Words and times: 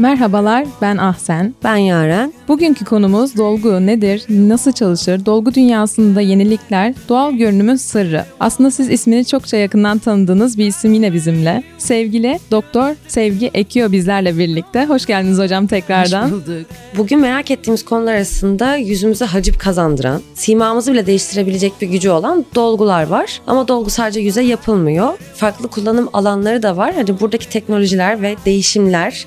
Merhabalar, 0.00 0.66
ben 0.82 0.96
Ahsen. 0.96 1.54
Ben 1.64 1.76
Yaren. 1.76 2.32
Bugünkü 2.48 2.84
konumuz 2.84 3.36
dolgu 3.36 3.86
nedir, 3.86 4.24
nasıl 4.28 4.72
çalışır, 4.72 5.26
dolgu 5.26 5.54
dünyasında 5.54 6.20
yenilikler, 6.20 6.94
doğal 7.08 7.32
görünümün 7.32 7.76
sırrı. 7.76 8.24
Aslında 8.40 8.70
siz 8.70 8.90
ismini 8.90 9.24
çokça 9.24 9.56
yakından 9.56 9.98
tanıdığınız 9.98 10.58
bir 10.58 10.66
isim 10.66 10.92
yine 10.92 11.12
bizimle. 11.12 11.62
Sevgili 11.78 12.38
Doktor 12.50 12.94
Sevgi 13.08 13.50
Ekiyor 13.54 13.92
bizlerle 13.92 14.38
birlikte. 14.38 14.84
Hoş 14.86 15.06
geldiniz 15.06 15.38
hocam 15.38 15.66
tekrardan. 15.66 16.24
Hoş 16.24 16.32
bulduk. 16.32 16.66
Bugün 16.96 17.20
merak 17.20 17.50
ettiğimiz 17.50 17.84
konular 17.84 18.14
arasında 18.14 18.76
yüzümüze 18.76 19.24
hacip 19.24 19.60
kazandıran, 19.60 20.22
simamızı 20.34 20.92
bile 20.92 21.06
değiştirebilecek 21.06 21.72
bir 21.80 21.88
gücü 21.88 22.10
olan 22.10 22.44
dolgular 22.54 23.06
var. 23.06 23.40
Ama 23.46 23.68
dolgu 23.68 23.90
sadece 23.90 24.20
yüze 24.20 24.42
yapılmıyor. 24.42 25.18
Farklı 25.34 25.68
kullanım 25.68 26.08
alanları 26.12 26.62
da 26.62 26.76
var. 26.76 26.94
Hani 26.94 27.20
buradaki 27.20 27.48
teknolojiler 27.48 28.22
ve 28.22 28.36
değişimler, 28.46 29.26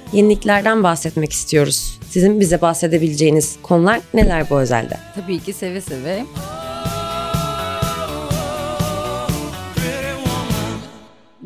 yeniliklerden 0.63 0.83
bahsetmek 0.83 1.31
istiyoruz. 1.31 1.99
Sizin 2.09 2.39
bize 2.39 2.61
bahsedebileceğiniz 2.61 3.55
konular 3.61 4.01
neler 4.13 4.49
bu 4.49 4.59
özelde? 4.59 4.97
Tabii 5.15 5.39
ki 5.39 5.53
seve 5.53 5.81
seve. 5.81 6.25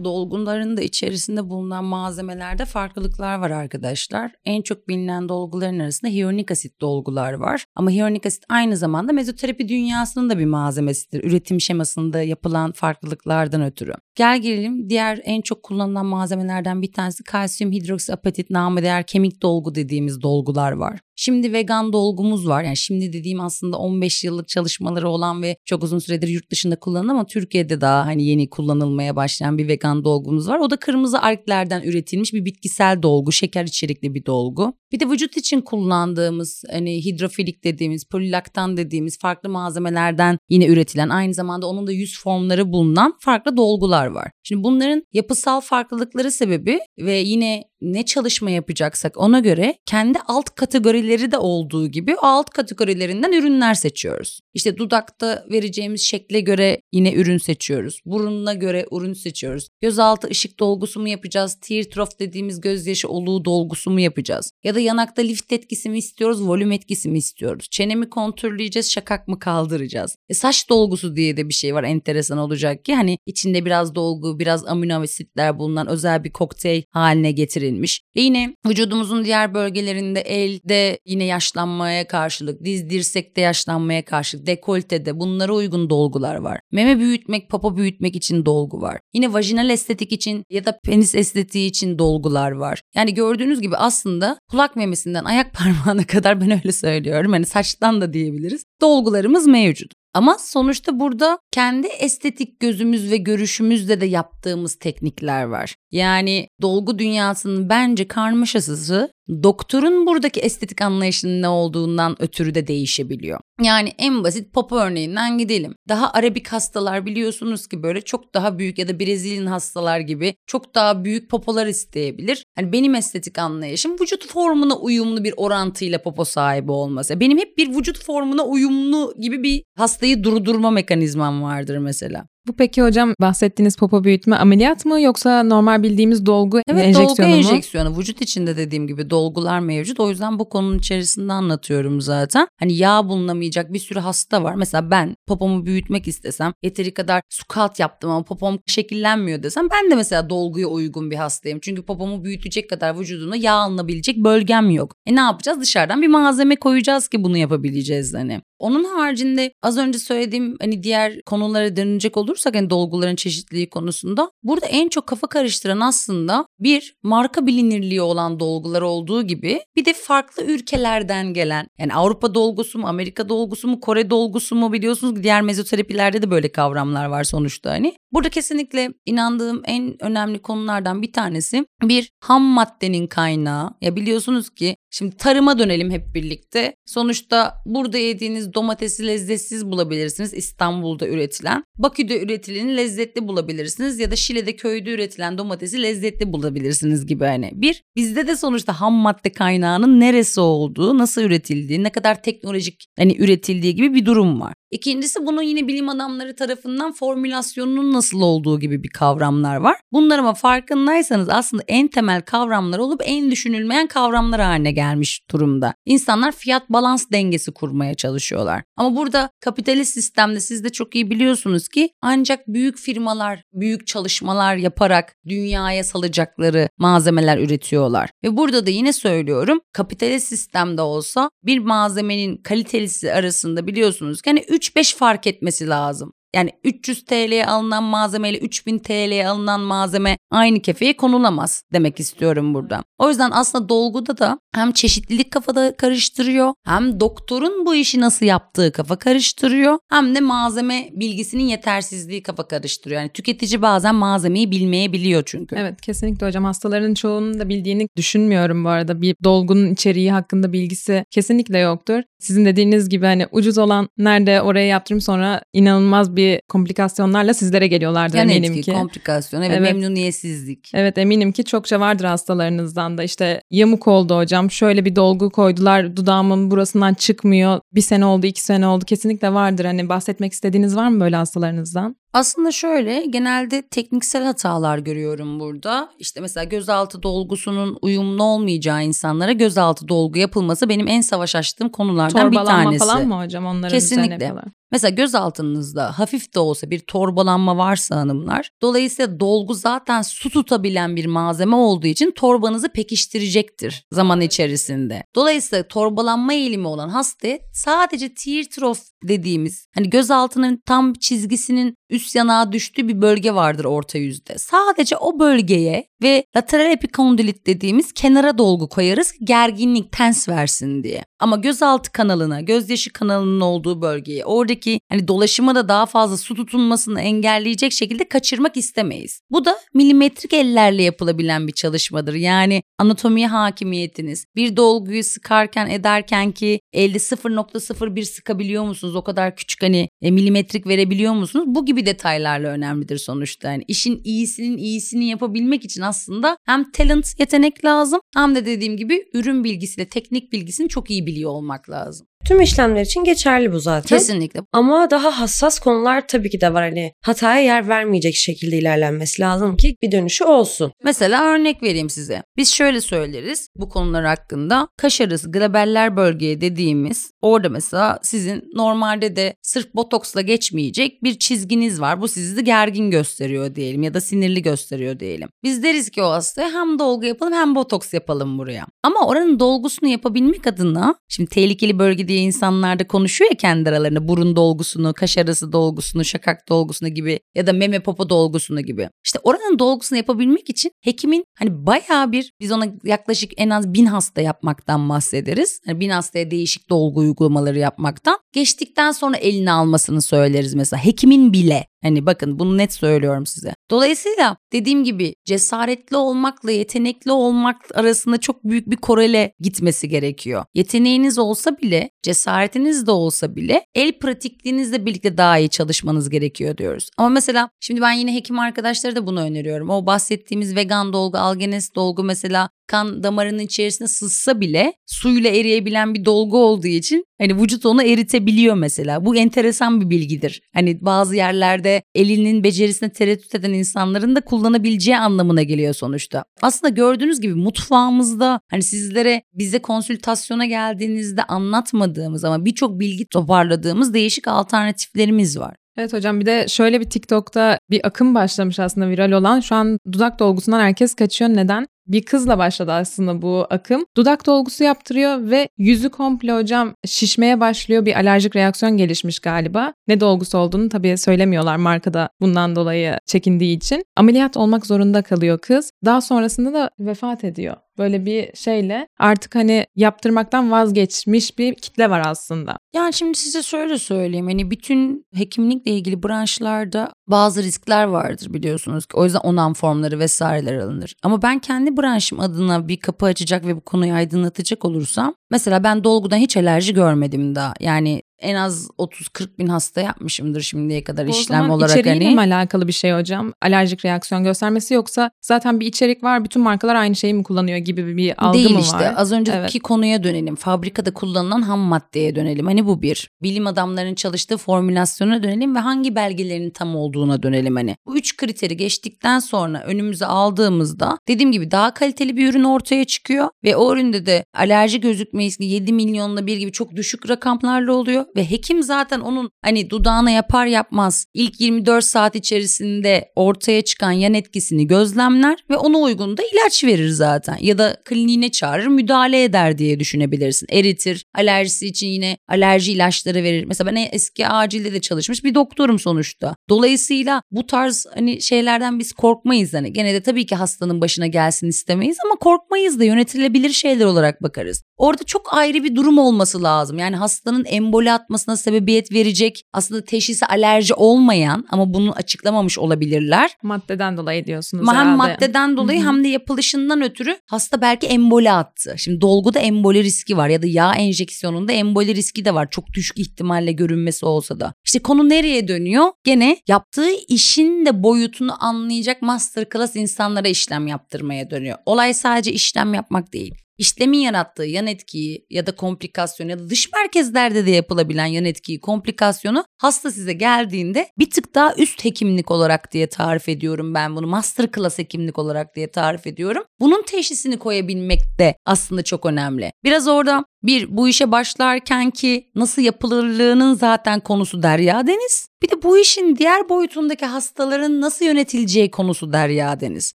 Dolgunların 0.03 0.77
da 0.77 0.81
içerisinde 0.81 1.49
bulunan 1.49 1.85
malzemelerde 1.85 2.65
farklılıklar 2.65 3.39
var 3.39 3.51
arkadaşlar. 3.51 4.31
En 4.45 4.61
çok 4.61 4.87
bilinen 4.87 5.29
dolguların 5.29 5.79
arasında 5.79 6.11
hyaluronik 6.11 6.51
asit 6.51 6.81
dolgular 6.81 7.33
var. 7.33 7.65
Ama 7.75 7.91
hyaluronik 7.91 8.25
asit 8.25 8.43
aynı 8.49 8.77
zamanda 8.77 9.13
mezoterapi 9.13 9.69
dünyasının 9.69 10.29
da 10.29 10.39
bir 10.39 10.45
malzemesidir. 10.45 11.23
Üretim 11.23 11.61
şemasında 11.61 12.21
yapılan 12.21 12.71
farklılıklardan 12.71 13.61
ötürü. 13.61 13.93
Gel 14.15 14.41
gelelim 14.41 14.89
diğer 14.89 15.21
en 15.23 15.41
çok 15.41 15.63
kullanılan 15.63 16.05
malzemelerden 16.05 16.81
bir 16.81 16.91
tanesi 16.91 17.23
kalsiyum 17.23 17.73
hidroksiapatit 17.73 18.49
namı 18.49 18.81
değer 18.81 19.05
kemik 19.05 19.41
dolgu 19.41 19.75
dediğimiz 19.75 20.21
dolgular 20.21 20.71
var. 20.71 20.99
Şimdi 21.19 21.53
vegan 21.53 21.93
dolgumuz 21.93 22.47
var. 22.47 22.63
Yani 22.63 22.77
şimdi 22.77 23.13
dediğim 23.13 23.41
aslında 23.41 23.77
15 23.77 24.23
yıllık 24.23 24.47
çalışmaları 24.47 25.09
olan 25.09 25.41
ve 25.41 25.57
çok 25.65 25.83
uzun 25.83 25.99
süredir 25.99 26.27
yurt 26.27 26.51
dışında 26.51 26.79
kullanılan 26.79 27.13
ama 27.13 27.25
Türkiye'de 27.25 27.81
daha 27.81 28.05
hani 28.05 28.23
yeni 28.23 28.49
kullanılmaya 28.49 29.15
başlayan 29.15 29.57
bir 29.57 29.67
vegan 29.67 30.03
dolgumuz 30.03 30.47
var. 30.47 30.59
O 30.59 30.69
da 30.69 30.75
kırmızı 30.75 31.21
alglerden 31.21 31.81
üretilmiş 31.81 32.33
bir 32.33 32.45
bitkisel 32.45 33.01
dolgu, 33.01 33.31
şeker 33.31 33.63
içerikli 33.63 34.13
bir 34.13 34.25
dolgu. 34.25 34.73
Bir 34.91 34.99
de 34.99 35.09
vücut 35.09 35.37
için 35.37 35.61
kullandığımız 35.61 36.63
hani 36.71 37.05
hidrofilik 37.05 37.63
dediğimiz, 37.63 38.05
polilaktan 38.05 38.77
dediğimiz 38.77 39.19
farklı 39.19 39.49
malzemelerden 39.49 40.37
yine 40.49 40.65
üretilen 40.65 41.09
aynı 41.09 41.33
zamanda 41.33 41.67
onun 41.67 41.87
da 41.87 41.91
yüz 41.91 42.19
formları 42.19 42.71
bulunan 42.71 43.13
farklı 43.19 43.57
dolgular 43.57 44.07
var. 44.07 44.31
Şimdi 44.43 44.63
bunların 44.63 45.03
yapısal 45.13 45.61
farklılıkları 45.61 46.31
sebebi 46.31 46.79
ve 46.99 47.17
yine 47.17 47.63
ne 47.81 48.05
çalışma 48.05 48.51
yapacaksak 48.51 49.17
ona 49.17 49.39
göre 49.39 49.77
kendi 49.85 50.19
alt 50.27 50.49
kategorileri 50.55 51.31
de 51.31 51.37
olduğu 51.37 51.87
gibi 51.87 52.15
o 52.15 52.25
alt 52.25 52.49
kategorilerinden 52.49 53.31
ürünler 53.31 53.73
seçiyoruz. 53.73 54.39
İşte 54.53 54.77
dudakta 54.77 55.45
vereceğimiz 55.51 56.01
şekle 56.01 56.39
göre 56.39 56.81
yine 56.91 57.13
ürün 57.13 57.37
seçiyoruz. 57.37 58.01
Burununa 58.05 58.53
göre 58.53 58.85
ürün 58.91 59.13
seçiyoruz. 59.13 59.67
Gözaltı 59.81 60.27
ışık 60.27 60.59
dolgusu 60.59 60.99
mu 60.99 61.09
yapacağız? 61.09 61.57
Tear 61.61 61.83
trough 61.83 62.19
dediğimiz 62.19 62.61
gözyaşı 62.61 63.09
oluğu 63.09 63.45
dolgusu 63.45 63.91
mu 63.91 63.99
yapacağız? 63.99 64.51
Ya 64.63 64.75
da 64.75 64.79
yanakta 64.79 65.21
lift 65.21 65.53
etkisi 65.53 65.89
mi 65.89 65.97
istiyoruz? 65.97 66.47
Volüm 66.47 66.71
etkisi 66.71 67.09
mi 67.09 67.17
istiyoruz? 67.17 67.67
Çenemi 67.71 68.09
kontürleyeceğiz? 68.09 68.91
Şakak 68.91 69.27
mı 69.27 69.39
kaldıracağız? 69.39 70.15
E 70.29 70.33
saç 70.33 70.69
dolgusu 70.69 71.15
diye 71.15 71.37
de 71.37 71.49
bir 71.49 71.53
şey 71.53 71.75
var 71.75 71.83
enteresan 71.83 72.37
olacak 72.37 72.85
ki 72.85 72.95
hani 72.95 73.17
içinde 73.25 73.65
biraz 73.65 73.95
dolgu, 73.95 74.39
biraz 74.39 74.65
amino 74.65 75.01
asitler 75.01 75.59
bulunan 75.59 75.87
özel 75.87 76.23
bir 76.23 76.31
kokteyl 76.31 76.83
haline 76.91 77.31
getirilmiş. 77.67 78.01
Ve 78.15 78.21
yine 78.21 78.55
vücudumuzun 78.67 79.25
diğer 79.25 79.53
bölgelerinde 79.53 80.21
elde 80.21 80.99
yine 81.05 81.23
yaşlanmaya 81.23 82.07
karşılık, 82.07 82.65
diz 82.65 82.89
dirsekte 82.89 83.41
yaşlanmaya 83.41 84.05
karşılık, 84.05 84.47
dekoltede 84.47 85.19
bunlara 85.19 85.53
uygun 85.53 85.89
dolgular 85.89 86.35
var. 86.35 86.59
Meme 86.71 86.99
büyütmek, 86.99 87.49
papa 87.49 87.77
büyütmek 87.77 88.15
için 88.15 88.45
dolgu 88.45 88.81
var. 88.81 88.99
Yine 89.13 89.33
vajinal 89.33 89.69
estetik 89.69 90.11
için 90.11 90.43
ya 90.49 90.65
da 90.65 90.79
penis 90.85 91.15
estetiği 91.15 91.69
için 91.69 91.99
dolgular 91.99 92.51
var. 92.51 92.81
Yani 92.95 93.13
gördüğünüz 93.13 93.61
gibi 93.61 93.77
aslında 93.77 94.37
kulak 94.51 94.75
memesinden 94.75 95.23
ayak 95.23 95.53
parmağına 95.57 96.03
kadar 96.03 96.41
ben 96.41 96.51
öyle 96.51 96.71
söylüyorum. 96.71 97.31
Hani 97.31 97.45
saçtan 97.45 98.01
da 98.01 98.13
diyebiliriz. 98.13 98.63
Dolgularımız 98.81 99.47
mevcut. 99.47 99.91
Ama 100.17 100.37
sonuçta 100.39 100.99
burada 100.99 101.39
kendi 101.51 101.87
estetik 101.87 102.59
gözümüz 102.59 103.11
ve 103.11 103.17
görüşümüzle 103.17 104.01
de 104.01 104.05
yaptığımız 104.05 104.75
teknikler 104.75 105.43
var. 105.43 105.75
Yani 105.91 106.47
dolgu 106.61 106.99
dünyasının 106.99 107.69
bence 107.69 108.07
karmaşası 108.07 109.11
doktorun 109.43 110.07
buradaki 110.07 110.39
estetik 110.39 110.81
anlayışının 110.81 111.41
ne 111.41 111.47
olduğundan 111.47 112.21
ötürü 112.21 112.55
de 112.55 112.67
değişebiliyor. 112.67 113.39
Yani 113.61 113.93
en 113.97 114.23
basit 114.23 114.53
pop 114.53 114.71
örneğinden 114.71 115.37
gidelim. 115.37 115.75
Daha 115.89 116.11
arabik 116.11 116.47
hastalar 116.47 117.05
biliyorsunuz 117.05 117.67
ki 117.67 117.83
böyle 117.83 118.01
çok 118.01 118.33
daha 118.33 118.59
büyük 118.59 118.77
ya 118.77 118.87
da 118.87 118.99
Brezilyan 118.99 119.45
hastalar 119.45 119.99
gibi 119.99 120.35
çok 120.47 120.75
daha 120.75 121.05
büyük 121.05 121.29
popolar 121.29 121.67
isteyebilir. 121.67 122.43
Hani 122.55 122.71
benim 122.71 122.95
estetik 122.95 123.39
anlayışım 123.39 123.99
vücut 124.01 124.27
formuna 124.27 124.77
uyumlu 124.77 125.23
bir 125.23 125.33
orantıyla 125.37 126.01
popo 126.01 126.25
sahibi 126.25 126.71
olması. 126.71 127.19
Benim 127.19 127.37
hep 127.37 127.57
bir 127.57 127.75
vücut 127.75 128.03
formuna 128.03 128.43
uyumlu 128.43 129.13
gibi 129.19 129.43
bir 129.43 129.63
hastayı 129.77 130.23
durdurma 130.23 130.71
mekanizmam 130.71 131.43
vardır 131.43 131.77
mesela. 131.77 132.27
Bu 132.47 132.53
peki 132.53 132.81
hocam 132.81 133.13
bahsettiğiniz 133.21 133.75
popo 133.75 134.03
büyütme 134.03 134.35
ameliyat 134.35 134.85
mı 134.85 135.01
yoksa 135.01 135.43
normal 135.43 135.83
bildiğimiz 135.83 136.25
dolgu 136.25 136.61
evet, 136.67 136.85
enjeksiyonu 136.85 137.31
dolgu 137.31 137.43
mu? 137.43 137.51
enjeksiyonu. 137.51 137.97
Vücut 137.97 138.21
içinde 138.21 138.57
dediğim 138.57 138.87
gibi 138.87 139.09
dolgular 139.09 139.59
mevcut. 139.59 139.99
O 139.99 140.09
yüzden 140.09 140.39
bu 140.39 140.49
konunun 140.49 140.77
içerisinde 140.77 141.33
anlatıyorum 141.33 142.01
zaten. 142.01 142.47
Hani 142.59 142.73
yağ 142.73 143.07
bulunamayacak 143.09 143.73
bir 143.73 143.79
sürü 143.79 143.99
hasta 143.99 144.43
var. 144.43 144.55
Mesela 144.55 144.91
ben 144.91 145.15
popomu 145.27 145.65
büyütmek 145.65 146.07
istesem 146.07 146.53
yeteri 146.63 146.93
kadar 146.93 147.21
squat 147.29 147.79
yaptım 147.79 148.09
ama 148.09 148.23
popom 148.23 148.59
şekillenmiyor 148.65 149.43
desem 149.43 149.67
ben 149.71 149.91
de 149.91 149.95
mesela 149.95 150.29
dolguya 150.29 150.67
uygun 150.67 151.11
bir 151.11 151.15
hastayım. 151.15 151.59
Çünkü 151.61 151.85
popomu 151.85 152.23
büyütecek 152.23 152.69
kadar 152.69 152.99
vücuduna 152.99 153.35
yağ 153.35 153.53
alınabilecek 153.53 154.17
bölgem 154.17 154.69
yok. 154.69 154.95
E 155.05 155.15
ne 155.15 155.19
yapacağız? 155.19 155.61
Dışarıdan 155.61 156.01
bir 156.01 156.07
malzeme 156.07 156.55
koyacağız 156.55 157.07
ki 157.07 157.23
bunu 157.23 157.37
yapabileceğiz 157.37 158.13
hani. 158.13 158.41
Onun 158.59 158.83
haricinde 158.83 159.51
az 159.61 159.77
önce 159.77 159.99
söylediğim 159.99 160.55
hani 160.61 160.83
diğer 160.83 161.21
konulara 161.21 161.75
dönecek 161.75 162.17
olursak 162.17 162.55
hani 162.55 162.69
dolguların 162.69 163.15
çeşitliliği 163.15 163.69
konusunda 163.69 164.31
burada 164.43 164.65
en 164.65 164.89
çok 164.89 165.07
kafa 165.07 165.27
karıştıran 165.27 165.79
aslında 165.79 166.45
bir 166.59 166.95
marka 167.03 167.45
bilinirliği 167.45 168.01
olan 168.01 168.39
dolgular 168.39 168.81
olduğu 168.81 169.23
gibi 169.23 169.59
bir 169.75 169.85
de 169.85 169.93
farklı 169.93 170.43
ülkelerden 170.43 171.33
gelen 171.33 171.67
yani 171.79 171.93
Avrupa 171.93 172.33
dolgusu 172.33 172.79
mu 172.79 172.87
Amerika 172.87 173.29
dolgusu 173.29 173.67
mu 173.67 173.79
Kore 173.79 174.09
dolgusu 174.09 174.55
mu 174.55 174.73
biliyorsunuz 174.73 175.23
diğer 175.23 175.41
mezoterapilerde 175.41 176.21
de 176.21 176.31
böyle 176.31 176.51
kavramlar 176.51 177.05
var 177.05 177.23
sonuçta 177.23 177.71
hani. 177.71 177.93
Burada 178.11 178.29
kesinlikle 178.29 178.93
inandığım 179.05 179.61
en 179.65 180.03
önemli 180.03 180.39
konulardan 180.39 181.01
bir 181.01 181.11
tanesi 181.11 181.65
bir 181.83 182.11
ham 182.19 182.41
maddenin 182.41 183.07
kaynağı. 183.07 183.69
Ya 183.81 183.95
biliyorsunuz 183.95 184.49
ki 184.49 184.75
Şimdi 184.91 185.17
tarıma 185.17 185.59
dönelim 185.59 185.91
hep 185.91 186.15
birlikte. 186.15 186.75
Sonuçta 186.85 187.53
burada 187.65 187.97
yediğiniz 187.97 188.53
domatesi 188.53 189.07
lezzetsiz 189.07 189.65
bulabilirsiniz 189.65 190.33
İstanbul'da 190.33 191.07
üretilen. 191.07 191.63
Bakü'de 191.77 192.21
üretileni 192.23 192.77
lezzetli 192.77 193.27
bulabilirsiniz 193.27 193.99
ya 193.99 194.11
da 194.11 194.15
Şile'de 194.15 194.55
köyde 194.55 194.91
üretilen 194.93 195.37
domatesi 195.37 195.83
lezzetli 195.83 196.33
bulabilirsiniz 196.33 197.05
gibi 197.05 197.25
hani. 197.25 197.51
Bir, 197.53 197.83
bizde 197.95 198.27
de 198.27 198.35
sonuçta 198.35 198.81
ham 198.81 198.93
madde 198.93 199.31
kaynağının 199.31 199.99
neresi 199.99 200.39
olduğu, 200.39 200.97
nasıl 200.97 201.21
üretildiği, 201.21 201.83
ne 201.83 201.89
kadar 201.89 202.23
teknolojik 202.23 202.85
hani 202.97 203.17
üretildiği 203.17 203.75
gibi 203.75 203.93
bir 203.93 204.05
durum 204.05 204.41
var. 204.41 204.53
İkincisi 204.71 205.25
bunun 205.25 205.41
yine 205.41 205.67
bilim 205.67 205.89
adamları 205.89 206.35
tarafından 206.35 206.91
formülasyonunun 206.91 207.93
nasıl 207.93 208.21
olduğu 208.21 208.59
gibi 208.59 208.83
bir 208.83 208.89
kavramlar 208.89 209.55
var. 209.55 209.75
Bunlar 209.91 210.19
ama 210.19 210.33
farkındaysanız 210.33 211.29
aslında 211.29 211.63
en 211.67 211.87
temel 211.87 212.21
kavramlar 212.21 212.79
olup 212.79 213.01
en 213.05 213.31
düşünülmeyen 213.31 213.87
kavramlar 213.87 214.41
haline 214.41 214.71
gelmiş 214.77 215.21
durumda. 215.31 215.73
İnsanlar 215.85 216.31
fiyat 216.31 216.69
balans 216.69 217.05
dengesi 217.11 217.51
kurmaya 217.51 217.95
çalışıyorlar. 217.95 218.63
Ama 218.75 218.95
burada 218.95 219.29
kapitalist 219.39 219.93
sistemde 219.93 220.39
siz 220.39 220.63
de 220.63 220.69
çok 220.69 220.95
iyi 220.95 221.09
biliyorsunuz 221.11 221.67
ki 221.67 221.89
ancak 222.01 222.47
büyük 222.47 222.77
firmalar 222.77 223.43
büyük 223.53 223.87
çalışmalar 223.87 224.55
yaparak 224.55 225.15
dünyaya 225.27 225.83
salacakları 225.83 226.69
malzemeler 226.77 227.37
üretiyorlar. 227.37 228.09
Ve 228.23 228.37
burada 228.37 228.65
da 228.65 228.69
yine 228.69 228.93
söylüyorum 228.93 229.59
kapitalist 229.73 230.27
sistemde 230.27 230.81
olsa 230.81 231.29
bir 231.43 231.59
malzemenin 231.59 232.37
kalitelisi 232.37 233.13
arasında 233.13 233.67
biliyorsunuz 233.67 234.21
ki 234.21 234.29
hani 234.29 234.39
3-5 234.39 234.95
fark 234.95 235.27
etmesi 235.27 235.67
lazım. 235.67 236.13
Yani 236.35 236.51
300 236.63 237.05
TL'ye 237.05 237.45
alınan 237.45 237.83
malzeme 237.83 238.29
ile 238.29 238.37
3000 238.37 238.79
TL'ye 238.79 239.27
alınan 239.27 239.61
malzeme 239.61 240.17
aynı 240.31 240.61
kefeye 240.61 240.97
konulamaz 240.97 241.63
demek 241.73 241.99
istiyorum 241.99 242.53
burada. 242.53 242.83
O 242.97 243.09
yüzden 243.09 243.31
aslında 243.33 243.69
dolguda 243.69 244.17
da 244.17 244.39
hem 244.55 244.71
çeşitlilik 244.71 245.31
kafada 245.31 245.75
karıştırıyor 245.77 246.53
hem 246.65 246.99
doktorun 246.99 247.65
bu 247.65 247.75
işi 247.75 247.99
nasıl 247.99 248.25
yaptığı 248.25 248.71
kafa 248.71 248.95
karıştırıyor 248.95 249.77
hem 249.89 250.15
de 250.15 250.19
malzeme 250.19 250.89
bilgisinin 250.93 251.43
yetersizliği 251.43 252.23
kafa 252.23 252.47
karıştırıyor. 252.47 253.01
Yani 253.01 253.11
tüketici 253.13 253.61
bazen 253.61 253.95
malzemeyi 253.95 254.51
bilmeyebiliyor 254.51 255.23
çünkü. 255.25 255.55
Evet 255.55 255.81
kesinlikle 255.81 256.27
hocam 256.27 256.43
hastaların 256.43 256.93
çoğunun 256.93 257.39
da 257.39 257.49
bildiğini 257.49 257.87
düşünmüyorum 257.97 258.63
bu 258.65 258.69
arada. 258.69 259.01
Bir 259.01 259.15
dolgunun 259.23 259.73
içeriği 259.73 260.11
hakkında 260.11 260.53
bilgisi 260.53 261.05
kesinlikle 261.11 261.59
yoktur. 261.59 262.01
Sizin 262.19 262.45
dediğiniz 262.45 262.89
gibi 262.89 263.05
hani 263.05 263.27
ucuz 263.31 263.57
olan 263.57 263.89
nerede 263.97 264.41
oraya 264.41 264.67
yaptırım 264.67 265.01
sonra 265.01 265.41
inanılmaz 265.53 266.16
bir 266.17 266.41
komplikasyonlarla 266.49 267.33
sizlere 267.33 267.67
geliyorlardır 267.67 268.17
Yan 268.17 268.29
eminim 268.29 268.51
etki, 268.51 268.61
ki. 268.61 268.71
komplikasyon, 268.73 269.41
evet, 269.41 269.57
Evet. 269.59 269.73
memnuniyetsizlik. 269.73 270.71
Evet 270.73 270.97
eminim 270.97 271.31
ki 271.31 271.43
çokça 271.43 271.79
vardır 271.79 272.05
hastalarınızdan 272.05 272.97
da 272.97 273.03
işte 273.03 273.41
yamuk 273.51 273.87
oldu 273.87 274.17
hocam 274.17 274.51
şöyle 274.51 274.85
bir 274.85 274.95
dolgu 274.95 275.29
koydular 275.29 275.95
dudağımın 275.97 276.51
burasından 276.51 276.93
çıkmıyor 276.93 277.59
bir 277.73 277.81
sene 277.81 278.05
oldu 278.05 278.25
iki 278.25 278.43
sene 278.43 278.67
oldu 278.67 278.85
kesinlikle 278.85 279.33
vardır 279.33 279.65
hani 279.65 279.89
bahsetmek 279.89 280.33
istediğiniz 280.33 280.75
var 280.75 280.87
mı 280.89 280.99
böyle 280.99 281.15
hastalarınızdan? 281.15 281.95
Aslında 282.13 282.51
şöyle 282.51 283.05
genelde 283.05 283.61
tekniksel 283.67 284.23
hatalar 284.23 284.77
görüyorum 284.77 285.39
burada. 285.39 285.89
İşte 285.99 286.19
mesela 286.21 286.43
gözaltı 286.43 287.03
dolgusunun 287.03 287.77
uyumlu 287.81 288.23
olmayacağı 288.23 288.83
insanlara 288.83 289.31
gözaltı 289.31 289.87
dolgu 289.87 290.19
yapılması 290.19 290.69
benim 290.69 290.87
en 290.87 291.01
savaş 291.01 291.35
açtığım 291.35 291.69
konulardan 291.69 292.31
bir 292.31 292.37
Torbalanma 292.37 292.63
tanesi. 292.63 292.79
falan 292.85 293.07
mı 293.07 293.23
hocam 293.23 293.45
onların 293.45 293.69
Kesinlikle. 293.69 294.33
Mesela 294.71 294.89
gözaltınızda 294.89 295.99
hafif 295.99 296.35
de 296.35 296.39
olsa 296.39 296.69
bir 296.69 296.79
torbalanma 296.79 297.57
varsa 297.57 297.95
hanımlar, 297.95 298.49
dolayısıyla 298.61 299.19
dolgu 299.19 299.53
zaten 299.53 300.01
su 300.01 300.29
tutabilen 300.29 300.95
bir 300.95 301.05
malzeme 301.05 301.55
olduğu 301.55 301.87
için 301.87 302.11
torbanızı 302.11 302.69
pekiştirecektir 302.69 303.85
zaman 303.91 304.21
içerisinde. 304.21 305.03
Dolayısıyla 305.15 305.67
torbalanma 305.67 306.33
eğilimi 306.33 306.67
olan 306.67 306.89
hastaya 306.89 307.39
sadece 307.53 308.13
tear 308.13 308.43
trough 308.43 308.79
dediğimiz 309.03 309.67
hani 309.75 309.89
gözaltının 309.89 310.61
tam 310.65 310.93
çizgisinin 310.93 311.75
üst 311.89 312.15
yanağa 312.15 312.51
düştüğü 312.51 312.87
bir 312.87 313.01
bölge 313.01 313.33
vardır 313.33 313.65
orta 313.65 313.97
yüzde. 313.97 314.37
Sadece 314.37 314.97
o 314.97 315.19
bölgeye 315.19 315.87
ve 316.03 316.23
lateral 316.35 316.71
epikondilit 316.71 317.47
dediğimiz 317.47 317.91
kenara 317.91 318.37
dolgu 318.37 318.69
koyarız 318.69 319.13
gerginlik 319.23 319.91
tens 319.91 320.29
versin 320.29 320.83
diye. 320.83 321.03
Ama 321.19 321.35
gözaltı 321.35 321.91
kanalına, 321.91 322.41
gözyaşı 322.41 322.93
kanalının 322.93 323.41
olduğu 323.41 323.81
bölgeye, 323.81 324.25
oradaki 324.25 324.79
hani 324.89 325.07
dolaşıma 325.07 325.55
da 325.55 325.69
daha 325.69 325.85
fazla 325.85 326.17
su 326.17 326.35
tutunmasını 326.35 327.01
engelleyecek 327.01 327.71
şekilde 327.71 328.09
kaçırmak 328.09 328.57
istemeyiz. 328.57 329.21
Bu 329.31 329.45
da 329.45 329.59
milimetrik 329.73 330.33
ellerle 330.33 330.83
yapılabilen 330.83 331.47
bir 331.47 331.53
çalışmadır. 331.53 332.13
Yani 332.13 332.63
anatomiye 332.77 333.27
hakimiyetiniz, 333.27 334.25
bir 334.35 334.57
dolguyu 334.57 335.03
sıkarken 335.03 335.69
ederken 335.69 336.31
ki 336.31 336.59
elde 336.73 336.97
0.01 336.97 338.05
sıkabiliyor 338.05 338.63
musunuz? 338.63 338.86
O 338.95 339.03
kadar 339.03 339.35
küçük 339.35 339.63
hani 339.63 339.86
e, 340.01 340.11
milimetrik 340.11 340.67
verebiliyor 340.67 341.13
musunuz? 341.13 341.45
Bu 341.47 341.65
gibi 341.65 341.85
detaylarla 341.85 342.49
önemlidir 342.49 342.97
sonuçta. 342.97 343.51
Yani 343.51 343.63
işin 343.67 344.01
iyisinin 344.03 344.57
iyisini 344.57 345.05
yapabilmek 345.05 345.65
için 345.65 345.81
aslında 345.81 346.37
hem 346.45 346.71
talent 346.71 347.19
yetenek 347.19 347.65
lazım 347.65 347.99
hem 348.15 348.35
de 348.35 348.45
dediğim 348.45 348.77
gibi 348.77 349.05
ürün 349.13 349.43
bilgisiyle 349.43 349.89
teknik 349.89 350.33
bilgisini 350.33 350.69
çok 350.69 350.89
iyi 350.89 351.05
biliyor 351.05 351.31
olmak 351.31 351.69
lazım. 351.69 352.07
Tüm 352.27 352.41
işlemler 352.41 352.81
için 352.81 353.03
geçerli 353.03 353.53
bu 353.53 353.59
zaten. 353.59 353.97
Kesinlikle. 353.97 354.39
Ama 354.51 354.89
daha 354.91 355.19
hassas 355.19 355.59
konular 355.59 356.07
tabii 356.07 356.29
ki 356.29 356.41
de 356.41 356.53
var. 356.53 356.63
Hani 356.63 356.93
hataya 357.01 357.41
yer 357.41 357.67
vermeyecek 357.67 358.15
şekilde 358.15 358.57
ilerlenmesi 358.57 359.21
lazım 359.21 359.57
ki 359.57 359.75
bir 359.81 359.91
dönüşü 359.91 360.23
olsun. 360.23 360.71
Mesela 360.83 361.23
örnek 361.25 361.63
vereyim 361.63 361.89
size. 361.89 362.23
Biz 362.37 362.53
şöyle 362.53 362.81
söyleriz 362.81 363.49
bu 363.55 363.69
konular 363.69 364.05
hakkında. 364.05 364.67
Kaş 364.77 365.01
arası 365.01 365.31
glabeller 365.31 365.97
bölgeye 365.97 366.41
dediğimiz 366.41 367.11
orada 367.21 367.49
mesela 367.49 367.99
sizin 368.03 368.43
normalde 368.53 369.15
de 369.15 369.35
sırf 369.41 369.73
botoksla 369.87 370.21
geçmeyecek 370.21 371.03
bir 371.03 371.19
çizginiz 371.19 371.81
var. 371.81 372.01
Bu 372.01 372.07
sizi 372.07 372.43
gergin 372.43 372.91
gösteriyor 372.91 373.55
diyelim 373.55 373.83
ya 373.83 373.93
da 373.93 374.01
sinirli 374.01 374.41
gösteriyor 374.41 374.99
diyelim. 374.99 375.29
Biz 375.43 375.63
deriz 375.63 375.89
ki 375.89 376.03
o 376.03 376.09
hastaya 376.09 376.53
hem 376.53 376.79
dolgu 376.79 377.05
yapalım 377.05 377.33
hem 377.33 377.55
botoks 377.55 377.93
yapalım 377.93 378.37
buraya. 378.37 378.65
Ama 378.83 379.07
oranın 379.07 379.39
dolgusunu 379.39 379.89
yapabilmek 379.89 380.47
adına 380.47 380.95
şimdi 381.07 381.29
tehlikeli 381.29 381.79
bölge 381.79 382.07
diye 382.07 382.19
insanlar 382.19 382.79
da 382.79 382.87
konuşuyor 382.87 383.31
ya 383.31 383.37
kendi 383.37 383.69
aralarında 383.69 384.07
burun 384.07 384.35
dolgusunu, 384.35 384.93
kaş 384.93 385.17
arası 385.17 385.51
dolgusunu, 385.51 386.05
şakak 386.05 386.49
dolgusunu 386.49 386.89
gibi 386.89 387.19
ya 387.35 387.47
da 387.47 387.53
meme 387.53 387.79
popo 387.79 388.09
dolgusunu 388.09 388.61
gibi. 388.61 388.89
İşte 389.05 389.19
oranın 389.23 389.59
dolgusunu 389.59 389.97
yapabilmek 389.97 390.49
için 390.49 390.71
hekimin 390.81 391.23
hani 391.39 391.65
bayağı 391.65 392.11
bir 392.11 392.31
biz 392.39 392.51
ona 392.51 392.65
yaklaşık 392.83 393.31
en 393.37 393.49
az 393.49 393.73
bin 393.73 393.85
hasta 393.85 394.21
yapmaktan 394.21 394.89
bahsederiz. 394.89 395.61
Hani 395.65 395.79
bin 395.79 395.89
hastaya 395.89 396.31
değişik 396.31 396.69
dolgu 396.69 396.99
uygulamaları 396.99 397.59
yapmaktan. 397.59 398.19
Geçtikten 398.33 398.91
sonra 398.91 399.17
eline 399.17 399.51
almasını 399.77 400.01
söyleriz 400.01 400.53
mesela. 400.53 400.85
Hekimin 400.85 401.33
bile 401.33 401.67
Hani 401.83 402.05
bakın 402.05 402.39
bunu 402.39 402.57
net 402.57 402.73
söylüyorum 402.73 403.25
size. 403.25 403.53
Dolayısıyla 403.71 404.37
dediğim 404.53 404.83
gibi 404.83 405.15
cesaretli 405.25 405.97
olmakla 405.97 406.51
yetenekli 406.51 407.11
olmak 407.11 407.55
arasında 407.73 408.17
çok 408.17 408.43
büyük 408.43 408.69
bir 408.69 408.75
korele 408.75 409.33
gitmesi 409.39 409.89
gerekiyor. 409.89 410.45
Yeteneğiniz 410.53 411.19
olsa 411.19 411.57
bile, 411.57 411.89
cesaretiniz 412.03 412.87
de 412.87 412.91
olsa 412.91 413.35
bile 413.35 413.65
el 413.75 413.99
pratikliğinizle 413.99 414.85
birlikte 414.85 415.17
daha 415.17 415.37
iyi 415.37 415.49
çalışmanız 415.49 416.09
gerekiyor 416.09 416.57
diyoruz. 416.57 416.89
Ama 416.97 417.09
mesela 417.09 417.49
şimdi 417.59 417.81
ben 417.81 417.91
yine 417.91 418.15
hekim 418.15 418.39
arkadaşlara 418.39 418.95
da 418.95 419.07
bunu 419.07 419.21
öneriyorum. 419.21 419.69
O 419.69 419.85
bahsettiğimiz 419.85 420.55
vegan 420.55 420.93
dolgu, 420.93 421.17
algenes 421.17 421.75
dolgu 421.75 422.03
mesela 422.03 422.49
kan 422.67 423.03
damarının 423.03 423.39
içerisine 423.39 423.87
sızsa 423.87 424.41
bile 424.41 424.73
suyla 424.85 425.29
eriyebilen 425.29 425.93
bir 425.93 426.05
dolgu 426.05 426.37
olduğu 426.37 426.67
için 426.67 427.05
hani 427.21 427.41
vücut 427.41 427.65
onu 427.65 427.83
eritebiliyor 427.83 428.55
mesela. 428.55 429.05
Bu 429.05 429.15
enteresan 429.15 429.81
bir 429.81 429.89
bilgidir. 429.89 430.41
Hani 430.53 430.85
bazı 430.85 431.15
yerlerde 431.15 431.66
elinin 431.95 432.43
becerisine 432.43 432.89
tereddüt 432.89 433.35
eden 433.35 433.53
insanların 433.53 434.15
da 434.15 434.21
kullanabileceği 434.21 434.97
anlamına 434.97 435.43
geliyor 435.43 435.73
sonuçta. 435.73 436.23
Aslında 436.41 436.69
gördüğünüz 436.69 437.21
gibi 437.21 437.33
mutfağımızda 437.33 438.39
hani 438.51 438.63
sizlere 438.63 439.21
bize 439.33 439.59
konsültasyona 439.59 440.45
geldiğinizde 440.45 441.23
anlatmadığımız 441.23 442.23
ama 442.23 442.45
birçok 442.45 442.79
bilgi 442.79 443.05
toparladığımız 443.07 443.93
değişik 443.93 444.27
alternatiflerimiz 444.27 445.39
var. 445.39 445.55
Evet 445.77 445.93
hocam 445.93 446.19
bir 446.19 446.25
de 446.25 446.45
şöyle 446.47 446.81
bir 446.81 446.89
TikTok'ta 446.89 447.59
bir 447.69 447.87
akım 447.87 448.15
başlamış 448.15 448.59
aslında 448.59 448.89
viral 448.89 449.11
olan. 449.11 449.39
Şu 449.39 449.55
an 449.55 449.79
dudak 449.91 450.19
dolgusundan 450.19 450.59
herkes 450.59 450.93
kaçıyor. 450.95 451.29
Neden? 451.29 451.67
Bir 451.87 452.01
kızla 452.01 452.37
başladı 452.37 452.71
aslında 452.71 453.21
bu 453.21 453.47
akım. 453.49 453.85
Dudak 453.97 454.25
dolgusu 454.25 454.63
yaptırıyor 454.63 455.29
ve 455.29 455.49
yüzü 455.57 455.89
komple 455.89 456.33
hocam 456.33 456.73
şişmeye 456.85 457.39
başlıyor. 457.39 457.85
Bir 457.85 457.95
alerjik 457.95 458.35
reaksiyon 458.35 458.77
gelişmiş 458.77 459.19
galiba. 459.19 459.73
Ne 459.87 459.99
dolgusu 459.99 460.37
olduğunu 460.37 460.69
tabii 460.69 460.97
söylemiyorlar 460.97 461.55
markada 461.55 462.09
bundan 462.21 462.55
dolayı 462.55 462.97
çekindiği 463.05 463.57
için. 463.57 463.83
Ameliyat 463.95 464.37
olmak 464.37 464.65
zorunda 464.65 465.01
kalıyor 465.01 465.39
kız. 465.39 465.71
Daha 465.85 466.01
sonrasında 466.01 466.53
da 466.53 466.69
vefat 466.79 467.23
ediyor. 467.23 467.66
Böyle 467.77 468.05
bir 468.05 468.35
şeyle 468.35 468.87
artık 468.99 469.35
hani 469.35 469.65
yaptırmaktan 469.75 470.51
vazgeçmiş 470.51 471.37
bir 471.37 471.55
kitle 471.55 471.89
var 471.89 472.03
aslında. 472.05 472.57
Yani 472.75 472.93
şimdi 472.93 473.17
size 473.17 473.43
şöyle 473.43 473.77
söyleyeyim. 473.77 474.27
Hani 474.27 474.51
bütün 474.51 475.05
hekimlikle 475.15 475.71
ilgili 475.71 476.03
branşlarda 476.03 476.91
bazı 477.07 477.43
riskler 477.43 477.83
vardır 477.83 478.33
biliyorsunuz 478.33 478.85
ki. 478.85 478.97
O 478.97 479.03
yüzden 479.03 479.19
onan 479.19 479.53
formları 479.53 479.99
vesaireler 479.99 480.57
alınır. 480.57 480.95
Ama 481.03 481.21
ben 481.21 481.39
kendi 481.39 481.77
branşım 481.77 482.19
adına 482.19 482.67
bir 482.67 482.77
kapı 482.77 483.05
açacak 483.05 483.45
ve 483.45 483.55
bu 483.55 483.61
konuyu 483.61 483.93
aydınlatacak 483.93 484.65
olursam. 484.65 485.13
Mesela 485.31 485.63
ben 485.63 485.83
dolgudan 485.83 486.17
hiç 486.17 486.37
alerji 486.37 486.73
görmedim 486.73 487.35
daha. 487.35 487.53
Yani 487.59 488.01
en 488.19 488.35
az 488.35 488.67
30-40 488.77 489.37
bin 489.39 489.47
hasta 489.47 489.81
yapmışımdır 489.81 490.41
şimdiye 490.41 490.83
kadar 490.83 491.05
o 491.05 491.09
işlem 491.09 491.37
zaman 491.37 491.49
olarak 491.49 491.71
içeriğiyle 491.71 492.05
hani. 492.05 492.15
mi 492.15 492.21
alakalı 492.21 492.67
bir 492.67 492.73
şey 492.73 492.91
hocam? 492.91 493.33
Alerjik 493.41 493.85
reaksiyon 493.85 494.23
göstermesi 494.23 494.73
yoksa 494.73 495.11
zaten 495.21 495.59
bir 495.59 495.65
içerik 495.65 496.03
var 496.03 496.23
bütün 496.23 496.41
markalar 496.41 496.75
aynı 496.75 496.95
şeyi 496.95 497.13
mi 497.13 497.23
kullanıyor 497.23 497.57
gibi 497.57 497.97
bir 497.97 498.25
algı 498.25 498.37
Değil 498.37 498.51
mı 498.51 498.59
işte 498.59 498.77
var? 498.77 498.93
az 498.97 499.11
önceki 499.11 499.37
Evet. 499.37 499.59
konuya 499.63 500.03
dönelim. 500.03 500.35
Fabrikada 500.35 500.93
kullanılan 500.93 501.41
ham 501.41 501.59
maddeye 501.59 502.15
dönelim. 502.15 502.45
Hani 502.45 502.65
bu 502.65 502.81
bir. 502.81 503.09
Bilim 503.23 503.47
adamlarının 503.47 503.95
çalıştığı 503.95 504.37
formülasyona 504.37 505.23
dönelim 505.23 505.55
ve 505.55 505.59
hangi 505.59 505.95
belgelerin 505.95 506.49
tam 506.49 506.75
olduğuna 506.75 507.23
dönelim 507.23 507.55
hani. 507.55 507.75
Bu 507.85 507.97
üç 507.97 508.17
kriteri 508.17 508.57
geçtikten 508.57 509.19
sonra 509.19 509.63
önümüze 509.63 510.05
aldığımızda 510.05 510.97
dediğim 511.07 511.31
gibi 511.31 511.51
daha 511.51 511.73
kaliteli 511.73 512.17
bir 512.17 512.29
ürün 512.29 512.43
ortaya 512.43 512.85
çıkıyor 512.85 513.29
ve 513.43 513.55
o 513.55 513.73
üründe 513.73 514.05
de 514.05 514.25
alerji 514.37 514.81
riski 515.19 515.45
7 515.45 515.73
milyonla 515.73 516.27
bir 516.27 516.37
gibi 516.37 516.51
çok 516.51 516.75
düşük 516.75 517.09
rakamlarla 517.09 517.73
oluyor 517.73 518.05
ve 518.15 518.31
hekim 518.31 518.63
zaten 518.63 518.99
onun 518.99 519.29
hani 519.41 519.69
dudağına 519.69 520.11
yapar 520.11 520.45
yapmaz 520.45 521.05
ilk 521.13 521.41
24 521.41 521.83
saat 521.83 522.15
içerisinde 522.15 523.11
ortaya 523.15 523.61
çıkan 523.61 523.91
yan 523.91 524.13
etkisini 524.13 524.67
gözlemler 524.67 525.37
ve 525.49 525.57
ona 525.57 525.77
uygun 525.77 526.17
da 526.17 526.21
ilaç 526.33 526.63
verir 526.63 526.89
zaten 526.89 527.37
ya 527.41 527.57
da 527.57 527.77
kliniğine 527.85 528.31
çağırır 528.31 528.67
müdahale 528.67 529.23
eder 529.23 529.57
diye 529.57 529.79
düşünebilirsin. 529.79 530.47
Eritir, 530.51 531.05
alerjisi 531.15 531.67
için 531.67 531.87
yine 531.87 532.17
alerji 532.27 532.71
ilaçları 532.71 533.23
verir. 533.23 533.45
Mesela 533.45 533.71
ben 533.71 533.89
eski 533.91 534.27
acilde 534.27 534.73
de 534.73 534.81
çalışmış 534.81 535.23
bir 535.23 535.35
doktorum 535.35 535.79
sonuçta. 535.79 536.35
Dolayısıyla 536.49 537.21
bu 537.31 537.47
tarz 537.47 537.85
hani 537.93 538.21
şeylerden 538.21 538.79
biz 538.79 538.93
korkmayız 538.93 539.53
hani. 539.53 539.73
Gene 539.73 539.93
de 539.93 540.01
tabii 540.01 540.25
ki 540.25 540.35
hastanın 540.35 540.81
başına 540.81 541.07
gelsin 541.07 541.47
istemeyiz 541.47 541.97
ama 542.05 542.15
korkmayız 542.15 542.79
da 542.79 542.83
yönetilebilir 542.83 543.49
şeyler 543.49 543.85
olarak 543.85 544.23
bakarız. 544.23 544.63
Orada 544.77 545.03
çok 545.07 545.33
ayrı 545.33 545.63
bir 545.63 545.75
durum 545.75 545.97
olması 545.97 546.43
lazım. 546.43 546.79
Yani 546.79 546.95
hastanın 546.95 547.45
emboli 547.47 547.91
atmasına 547.91 548.37
sebebiyet 548.37 548.91
verecek 548.91 549.43
aslında 549.53 549.83
teşhisi 549.85 550.25
alerji 550.25 550.73
olmayan 550.73 551.45
ama 551.49 551.73
bunu 551.73 551.91
açıklamamış 551.91 552.59
olabilirler. 552.59 553.31
Maddeden 553.43 553.97
dolayı 553.97 554.25
diyorsunuz 554.25 554.67
Hem 554.67 554.75
herhalde. 554.75 554.95
maddeden 554.95 555.57
dolayı 555.57 555.79
Hı 555.79 555.83
hı. 555.83 555.87
hem 555.87 556.03
de 556.03 556.07
yapılışından 556.07 556.81
ötürü 556.81 557.17
hasta 557.25 557.61
belki 557.61 557.87
emboli 557.87 558.31
attı. 558.31 558.75
Şimdi 558.77 559.01
dolguda 559.01 559.39
emboli 559.39 559.83
riski 559.83 560.17
var 560.17 560.29
ya 560.29 560.41
da 560.41 560.47
yağ 560.47 560.75
enjeksiyonunda 560.75 561.51
emboli 561.51 561.95
riski 561.95 562.25
de 562.25 562.33
var. 562.33 562.47
Çok 562.51 562.73
düşük 562.73 562.99
ihtimalle 562.99 563.51
görünmesi 563.51 564.05
olsa 564.05 564.39
da. 564.39 564.53
İşte 564.65 564.79
konu 564.79 565.09
nereye 565.09 565.47
dönüyor? 565.47 565.85
Gene 566.03 566.37
yaptığı 566.47 566.89
işin 567.07 567.65
de 567.65 567.83
boyutunu 567.83 568.45
anlayacak 568.45 569.01
masterclass 569.01 569.75
insanlara 569.75 570.27
işlem 570.27 570.67
yaptırmaya 570.67 571.29
dönüyor. 571.29 571.57
Olay 571.65 571.93
sadece 571.93 572.31
işlem 572.31 572.73
yapmak 572.73 573.13
değil. 573.13 573.35
İşlemin 573.57 573.99
yarattığı 573.99 574.43
yan 574.43 574.67
etkiyi 574.67 575.25
ya 575.29 575.47
da 575.47 575.55
komplikasyonu 575.55 576.31
ya 576.31 576.39
da 576.39 576.49
dış 576.49 576.71
merkezlerde 576.73 577.45
de 577.45 577.51
yapılabilen 577.51 578.05
yan 578.05 578.25
etkiyi, 578.25 578.61
komplikasyonu 578.61 579.45
hasta 579.57 579.91
size 579.91 580.13
geldiğinde 580.13 580.87
bir 580.97 581.09
tık 581.09 581.35
daha 581.35 581.55
üst 581.57 581.85
hekimlik 581.85 582.31
olarak 582.31 582.73
diye 582.73 582.87
tarif 582.87 583.29
ediyorum 583.29 583.73
ben 583.73 583.95
bunu. 583.95 584.07
Masterclass 584.07 584.77
hekimlik 584.79 585.19
olarak 585.19 585.55
diye 585.55 585.71
tarif 585.71 586.07
ediyorum. 586.07 586.43
Bunun 586.59 586.83
teşhisini 586.83 587.39
koyabilmek 587.39 587.99
de 588.19 588.35
aslında 588.45 588.83
çok 588.83 589.05
önemli. 589.05 589.51
Biraz 589.63 589.87
orada 589.87 590.25
bir 590.43 590.77
bu 590.77 590.87
işe 590.87 591.11
başlarken 591.11 591.91
ki 591.91 592.31
nasıl 592.35 592.61
yapılırlığının 592.61 593.53
zaten 593.53 593.99
konusu 593.99 594.43
Derya 594.43 594.87
Deniz. 594.87 595.26
Bir 595.41 595.49
de 595.49 595.63
bu 595.63 595.77
işin 595.77 596.15
diğer 596.15 596.49
boyutundaki 596.49 597.05
hastaların 597.05 597.81
nasıl 597.81 598.05
yönetileceği 598.05 598.71
konusu 598.71 599.13
Derya 599.13 599.59
Deniz. 599.59 599.93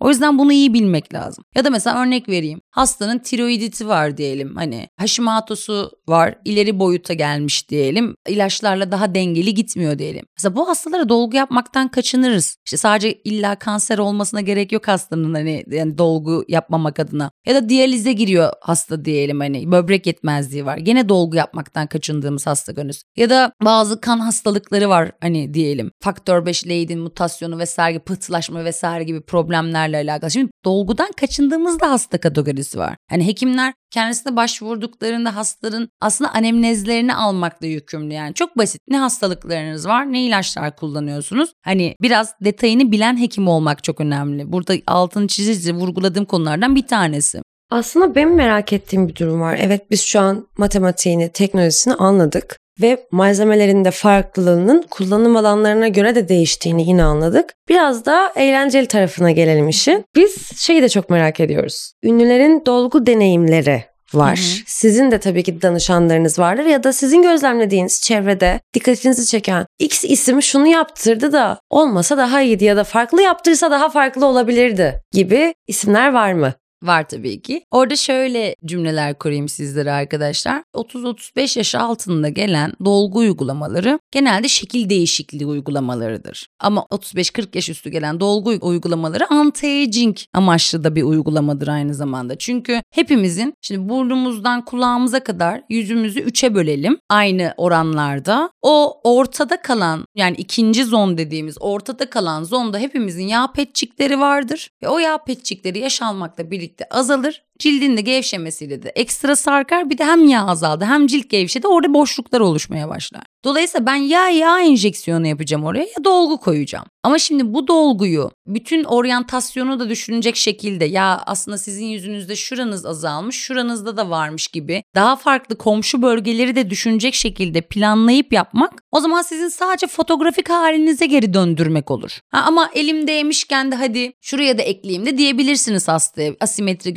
O 0.00 0.08
yüzden 0.08 0.38
bunu 0.38 0.52
iyi 0.52 0.74
bilmek 0.74 1.14
lazım. 1.14 1.44
Ya 1.54 1.64
da 1.64 1.70
mesela 1.70 2.02
örnek 2.02 2.28
vereyim. 2.28 2.60
Hastanın 2.70 3.18
tiroiditi 3.18 3.88
var 3.88 4.16
diyelim. 4.16 4.56
Hani 4.56 4.88
Hashimoto'su 4.98 5.90
var. 6.08 6.34
ileri 6.44 6.78
boyuta 6.78 7.14
gelmiş 7.14 7.70
diyelim. 7.70 8.14
İlaçlarla 8.28 8.92
daha 8.92 9.14
dengeli 9.14 9.54
gitmiyor 9.54 9.98
diyelim. 9.98 10.26
Mesela 10.38 10.56
bu 10.56 10.68
hastalara 10.68 11.08
dolgu 11.08 11.36
yapmaktan 11.36 11.88
kaçınırız. 11.88 12.56
İşte 12.64 12.76
sadece 12.76 13.12
illa 13.12 13.54
kanser 13.58 13.98
olmasına 13.98 14.40
gerek 14.40 14.72
yok 14.72 14.88
hastanın 14.88 15.34
hani 15.34 15.64
yani 15.70 15.98
dolgu 15.98 16.44
yapmamak 16.48 17.00
adına. 17.00 17.30
Ya 17.46 17.54
da 17.54 17.68
diyalize 17.68 18.12
giriyor 18.12 18.52
hasta 18.60 19.04
diyelim 19.04 19.40
hani 19.40 19.72
böbrek 19.72 20.06
yetmezliği 20.06 20.66
var. 20.66 20.76
Gene 20.76 21.08
dolgu 21.08 21.36
yapmaktan 21.36 21.86
kaçındığımız 21.86 22.46
hasta 22.46 22.72
gönüz. 22.72 23.02
Ya 23.16 23.30
da 23.30 23.52
bazı 23.64 24.00
kan 24.00 24.18
hastalıkları 24.18 24.88
var 24.88 25.12
hani 25.24 25.54
diyelim. 25.54 25.90
Faktör 26.00 26.46
5 26.46 26.66
Leydin 26.66 26.98
mutasyonu 26.98 27.58
vesaire 27.58 27.98
pıhtılaşma 27.98 28.64
vesaire 28.64 29.04
gibi 29.04 29.20
problemlerle 29.20 29.96
alakalı. 29.96 30.30
Şimdi 30.30 30.50
dolgudan 30.64 31.12
kaçındığımızda 31.20 31.90
hasta 31.90 32.18
kategorisi 32.18 32.78
var. 32.78 32.96
Hani 33.10 33.26
hekimler 33.26 33.74
kendisine 33.90 34.36
başvurduklarında 34.36 35.36
hastaların 35.36 35.88
aslında 36.00 36.32
anemnezlerini 36.32 37.14
almakla 37.14 37.66
yükümlü 37.66 38.14
yani. 38.14 38.34
Çok 38.34 38.58
basit. 38.58 38.80
Ne 38.88 38.98
hastalıklarınız 38.98 39.86
var, 39.86 40.12
ne 40.12 40.24
ilaçlar 40.24 40.76
kullanıyorsunuz? 40.76 41.52
Hani 41.64 41.96
biraz 42.02 42.34
detayını 42.40 42.92
bilen 42.92 43.20
hekim 43.20 43.48
olmak 43.48 43.84
çok 43.84 44.00
önemli. 44.00 44.52
Burada 44.52 44.74
altını 44.86 45.26
çizici 45.26 45.74
vurguladığım 45.74 46.24
konulardan 46.24 46.76
bir 46.76 46.86
tanesi. 46.86 47.42
Aslında 47.70 48.14
benim 48.14 48.34
merak 48.34 48.72
ettiğim 48.72 49.08
bir 49.08 49.16
durum 49.16 49.40
var. 49.40 49.58
Evet 49.60 49.90
biz 49.90 50.02
şu 50.02 50.20
an 50.20 50.46
matematiğini, 50.58 51.32
teknolojisini 51.32 51.94
anladık 51.94 52.56
ve 52.80 53.06
malzemelerin 53.10 53.84
de 53.84 53.90
farklılığının 53.90 54.84
kullanım 54.90 55.36
alanlarına 55.36 55.88
göre 55.88 56.14
de 56.14 56.28
değiştiğini 56.28 56.88
yine 56.88 57.04
anladık. 57.04 57.54
Biraz 57.68 58.04
da 58.04 58.32
eğlenceli 58.36 58.86
tarafına 58.86 59.30
gelelim 59.30 59.68
işin. 59.68 60.04
Biz 60.16 60.60
şeyi 60.60 60.82
de 60.82 60.88
çok 60.88 61.10
merak 61.10 61.40
ediyoruz. 61.40 61.92
Ünlülerin 62.02 62.62
dolgu 62.66 63.06
deneyimleri 63.06 63.84
var. 64.14 64.38
Hı 64.38 64.42
hı. 64.42 64.64
Sizin 64.66 65.10
de 65.10 65.18
tabii 65.18 65.42
ki 65.42 65.62
danışanlarınız 65.62 66.38
vardır 66.38 66.64
ya 66.64 66.84
da 66.84 66.92
sizin 66.92 67.22
gözlemlediğiniz 67.22 68.00
çevrede 68.00 68.60
dikkatinizi 68.74 69.26
çeken 69.26 69.66
X 69.78 70.04
isim 70.04 70.42
şunu 70.42 70.66
yaptırdı 70.66 71.32
da 71.32 71.58
olmasa 71.70 72.16
daha 72.16 72.42
iyiydi 72.42 72.64
ya 72.64 72.76
da 72.76 72.84
farklı 72.84 73.22
yaptırsa 73.22 73.70
daha 73.70 73.88
farklı 73.90 74.26
olabilirdi 74.26 75.00
gibi 75.12 75.54
isimler 75.66 76.12
var 76.12 76.32
mı? 76.32 76.52
Var 76.84 77.08
tabii 77.08 77.42
ki. 77.42 77.64
Orada 77.70 77.96
şöyle 77.96 78.54
cümleler 78.64 79.18
kurayım 79.18 79.48
sizlere 79.48 79.92
arkadaşlar. 79.92 80.62
30-35 80.74 81.58
yaş 81.58 81.74
altında 81.74 82.28
gelen 82.28 82.72
dolgu 82.84 83.18
uygulamaları 83.18 83.98
genelde 84.10 84.48
şekil 84.48 84.88
değişikliği 84.88 85.46
uygulamalarıdır. 85.46 86.46
Ama 86.60 86.80
35-40 86.80 87.48
yaş 87.54 87.68
üstü 87.68 87.90
gelen 87.90 88.20
dolgu 88.20 88.58
uygulamaları 88.60 89.24
anti-aging 89.24 90.24
amaçlı 90.34 90.84
da 90.84 90.96
bir 90.96 91.02
uygulamadır 91.02 91.68
aynı 91.68 91.94
zamanda. 91.94 92.38
Çünkü 92.38 92.82
hepimizin 92.90 93.54
şimdi 93.62 93.88
burnumuzdan 93.88 94.64
kulağımıza 94.64 95.20
kadar 95.20 95.62
yüzümüzü 95.68 96.20
üçe 96.20 96.54
bölelim 96.54 96.98
aynı 97.10 97.54
oranlarda. 97.56 98.50
O 98.62 99.00
ortada 99.04 99.62
kalan 99.62 100.04
yani 100.14 100.36
ikinci 100.36 100.84
zon 100.84 101.18
dediğimiz 101.18 101.56
ortada 101.60 102.10
kalan 102.10 102.44
zonda 102.44 102.78
hepimizin 102.78 103.26
yağ 103.26 103.52
petçikleri 103.52 104.20
vardır. 104.20 104.68
Ve 104.82 104.88
o 104.88 104.98
yağ 104.98 105.18
petçikleri 105.18 105.78
yaşanmakla 105.78 106.50
birlikte 106.50 106.73
azalır. 106.90 107.44
Cildin 107.58 107.96
de 107.96 108.00
gevşemesiyle 108.00 108.82
de 108.82 108.88
ekstra 108.88 109.36
sarkar. 109.36 109.90
Bir 109.90 109.98
de 109.98 110.04
hem 110.04 110.28
yağ 110.28 110.46
azaldı 110.46 110.84
hem 110.84 111.06
cilt 111.06 111.30
gevşedi. 111.30 111.66
Orada 111.66 111.94
boşluklar 111.94 112.40
oluşmaya 112.40 112.88
başlar. 112.88 113.22
Dolayısıyla 113.44 113.86
ben 113.86 113.94
ya 113.94 114.28
yağ 114.28 114.60
enjeksiyonu 114.60 115.26
yapacağım 115.26 115.64
oraya 115.64 115.84
ya 115.84 116.04
dolgu 116.04 116.38
koyacağım. 116.38 116.86
Ama 117.02 117.18
şimdi 117.18 117.54
bu 117.54 117.68
dolguyu 117.68 118.30
bütün 118.46 118.84
oryantasyonu 118.84 119.80
da 119.80 119.88
düşünecek 119.88 120.36
şekilde 120.36 120.84
ya 120.84 121.22
aslında 121.26 121.58
sizin 121.58 121.86
yüzünüzde 121.86 122.36
şuranız 122.36 122.86
azalmış, 122.86 123.36
şuranızda 123.36 123.96
da 123.96 124.10
varmış 124.10 124.48
gibi 124.48 124.82
daha 124.94 125.16
farklı 125.16 125.58
komşu 125.58 126.02
bölgeleri 126.02 126.56
de 126.56 126.70
düşünecek 126.70 127.14
şekilde 127.14 127.60
planlayıp 127.60 128.32
yapmak 128.32 128.72
o 128.92 129.00
zaman 129.00 129.22
sizin 129.22 129.48
sadece 129.48 129.86
fotoğrafik 129.86 130.50
halinize 130.50 131.06
geri 131.06 131.34
döndürmek 131.34 131.90
olur. 131.90 132.18
Ha, 132.30 132.44
ama 132.46 132.70
elimdeymişken 132.74 133.72
de 133.72 133.74
hadi 133.74 134.12
şuraya 134.20 134.58
da 134.58 134.62
ekleyeyim 134.62 135.06
de 135.06 135.18
diyebilirsiniz 135.18 135.88
hastaya. 135.88 136.34
Asimetri 136.40 136.94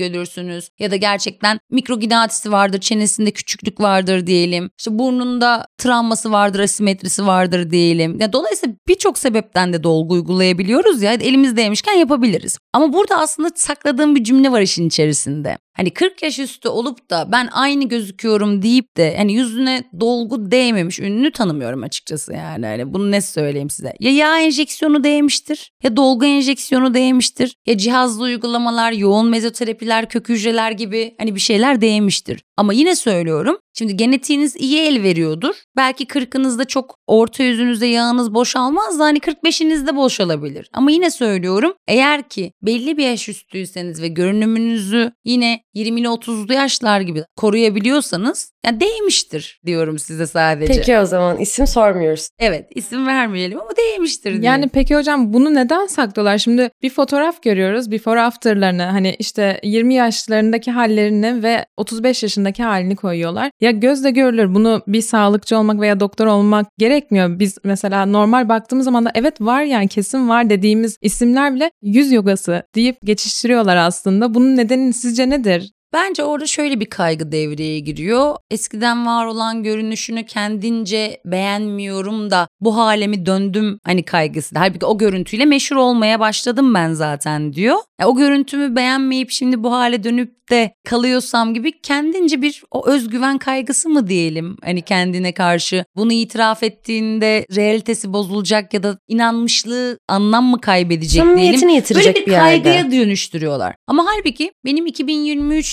görürsünüz 0.48 0.70
ya 0.80 0.92
da 0.92 0.96
gerçekten 0.96 1.60
mikrogidatisi 1.72 2.51
vardır, 2.51 2.80
çenesinde 2.80 3.32
küçüklük 3.32 3.82
vardır 3.82 4.27
diyelim. 4.27 4.70
İşte 4.77 5.00
burnunda 5.00 5.66
travması 5.77 6.32
vardır, 6.32 6.60
asimetrisi 6.60 7.25
vardır 7.25 7.72
diyelim. 7.72 8.20
Ya 8.20 8.34
dolayısıyla 8.34 8.75
birçok 8.88 9.18
sebepten 9.18 9.74
de 9.74 9.84
dolgu 9.84 10.13
uygulayabiliyoruz 10.13 11.01
ya 11.01 11.13
elimizdeymişken 11.13 11.94
yapabiliriz. 11.94 12.58
Ama 12.74 12.94
burada 12.94 13.18
aslında 13.20 13.50
sakladığım 13.56 14.16
bir 14.16 14.24
cümle 14.24 14.51
var 14.51 14.62
işin 14.62 14.88
içerisinde. 14.88 15.58
Hani 15.77 15.89
40 15.89 16.24
yaş 16.24 16.39
üstü 16.39 16.69
olup 16.69 17.10
da 17.10 17.29
ben 17.31 17.50
aynı 17.51 17.88
gözüküyorum 17.88 18.62
deyip 18.62 18.98
de 18.98 19.17
hani 19.17 19.34
yüzüne 19.34 19.84
dolgu 20.00 20.51
değmemiş 20.51 21.00
ünlü 21.00 21.31
tanımıyorum 21.31 21.84
açıkçası 21.84 22.34
yani. 22.34 22.65
Hani 22.65 22.93
bunu 22.93 23.12
ne 23.12 23.22
söyleyeyim 23.22 23.69
size? 23.69 23.93
Ya 24.00 24.12
yağ 24.12 24.39
enjeksiyonu 24.39 25.03
değmiştir 25.03 25.72
ya 25.84 25.98
dolgu 25.98 26.25
enjeksiyonu 26.25 26.93
değmiştir 26.93 27.55
ya 27.65 27.77
cihazlı 27.77 28.24
uygulamalar, 28.24 28.91
yoğun 28.91 29.29
mezoterapiler, 29.29 30.10
kök 30.10 30.29
hücreler 30.29 30.72
gibi 30.72 31.15
hani 31.17 31.36
bir 31.36 31.39
şeyler 31.39 31.81
değmiştir. 31.81 32.41
Ama 32.57 32.74
yine 32.74 32.96
söylüyorum 32.96 33.57
Şimdi 33.77 33.98
genetiğiniz 33.98 34.55
iyi 34.55 34.79
el 34.79 35.03
veriyordur. 35.03 35.55
Belki 35.75 36.05
40'ınızda 36.05 36.67
çok 36.67 37.00
orta 37.07 37.43
yüzünüzde 37.43 37.86
yağınız 37.86 38.34
boşalmaz 38.34 39.00
da 39.00 39.03
hani 39.03 39.19
45'inizde 39.19 39.96
boşalabilir. 39.96 40.69
Ama 40.74 40.91
yine 40.91 41.12
söylüyorum 41.12 41.74
eğer 41.88 42.29
ki 42.29 42.51
belli 42.62 42.98
bir 42.98 43.05
yaş 43.05 43.29
üstüyseniz 43.29 44.01
ve 44.01 44.07
görünümünüzü 44.07 45.12
yine 45.25 45.63
20'li 45.75 46.07
30'lu 46.07 46.53
yaşlar 46.53 47.01
gibi 47.01 47.24
koruyabiliyorsanız 47.36 48.51
yani 48.66 48.80
değmiştir 48.80 49.62
diyorum 49.66 50.00
size 50.00 50.28
sadece. 50.28 50.74
Peki 50.74 51.00
o 51.00 51.06
zaman 51.06 51.38
isim 51.38 51.68
sormuyoruz. 51.68 52.30
Evet 52.40 52.68
isim 52.76 53.08
vermeyelim 53.08 53.60
ama 53.60 53.70
değmiştir 53.78 54.32
diye. 54.32 54.44
Yani 54.44 54.70
peki 54.70 54.96
hocam 54.96 55.34
bunu 55.34 55.54
neden 55.54 55.86
saklıyorlar? 55.86 56.38
Şimdi 56.38 56.70
bir 56.82 56.90
fotoğraf 56.90 57.44
görüyoruz. 57.44 57.92
Before 57.92 58.22
after'larını 58.22 58.84
hani 58.84 59.16
işte 59.20 59.60
20 59.64 59.94
yaşlarındaki 59.94 60.72
hallerini 60.72 61.44
ve 61.44 61.66
35 61.78 62.24
yaşındaki 62.24 62.64
halini 62.64 62.96
koyuyorlar. 62.96 63.52
Ya 63.62 63.72
gözle 63.72 64.12
görülür 64.12 64.56
bunu 64.56 64.82
bir 64.88 65.02
sağlıkçı 65.02 65.58
olmak 65.58 65.82
veya 65.82 66.00
doktor 66.00 66.28
olmak 66.28 66.68
gerekmiyor. 66.78 67.40
Biz 67.40 67.58
mesela 67.64 68.06
normal 68.06 68.50
baktığımız 68.50 68.86
zaman 68.86 69.06
da 69.06 69.12
evet 69.16 69.42
var 69.42 69.64
yani 69.64 69.88
kesin 69.88 70.30
var 70.30 70.50
dediğimiz 70.50 70.98
isimler 71.02 71.56
bile 71.56 71.72
yüz 71.82 72.12
yogası 72.12 72.64
deyip 72.76 72.98
geçiştiriyorlar 73.04 73.76
aslında. 73.78 74.34
Bunun 74.34 74.58
nedeni 74.58 74.94
sizce 74.94 75.30
nedir? 75.30 75.72
Bence 75.94 76.24
orada 76.24 76.48
şöyle 76.48 76.79
bir 76.79 76.86
kaygı 76.86 77.32
devreye 77.32 77.79
giriyor. 77.79 78.36
Eskiden 78.51 79.06
var 79.06 79.25
olan 79.25 79.63
görünüşünü 79.63 80.25
kendince 80.25 81.22
beğenmiyorum 81.25 82.32
da 82.32 82.48
bu 82.62 82.77
halemi 82.77 83.25
döndüm 83.25 83.79
hani 83.84 84.03
kaygısı. 84.03 84.60
Halbuki 84.60 84.86
o 84.86 84.98
görüntüyle 84.98 85.46
meşhur 85.46 85.75
olmaya 85.75 86.20
başladım 86.20 86.74
ben 86.74 86.94
zaten 86.94 87.53
diyor. 87.53 87.77
Ya, 88.01 88.08
o 88.08 88.15
görüntümü 88.15 88.75
beğenmeyip 88.75 89.32
şimdi 89.32 89.63
bu 89.63 89.72
hale 89.74 90.03
dönüp 90.03 90.38
de 90.50 90.74
kalıyorsam 90.86 91.53
gibi 91.53 91.82
kendince 91.82 92.41
bir 92.41 92.63
o 92.72 92.88
özgüven 92.88 93.38
kaygısı 93.38 93.89
mı 93.89 94.08
diyelim 94.08 94.58
hani 94.63 94.82
kendine 94.82 95.34
karşı 95.34 95.86
bunu 95.96 96.13
itiraf 96.13 96.63
ettiğinde 96.63 97.46
realitesi 97.56 98.13
bozulacak 98.13 98.74
ya 98.74 98.84
da 98.84 98.98
inanmışlığı 99.08 100.00
anlam 100.08 100.46
mı 100.46 100.62
kaybedecek 100.62 101.24
diyelim. 101.24 101.60
Samimiyetini 101.60 102.00
Böyle 102.00 102.15
bir, 102.15 102.25
bir 102.25 102.32
yerde. 102.32 102.63
kaygıya 102.63 102.91
dönüştürüyorlar. 102.91 103.75
Ama 103.88 104.06
halbuki 104.06 104.51
benim 104.65 104.86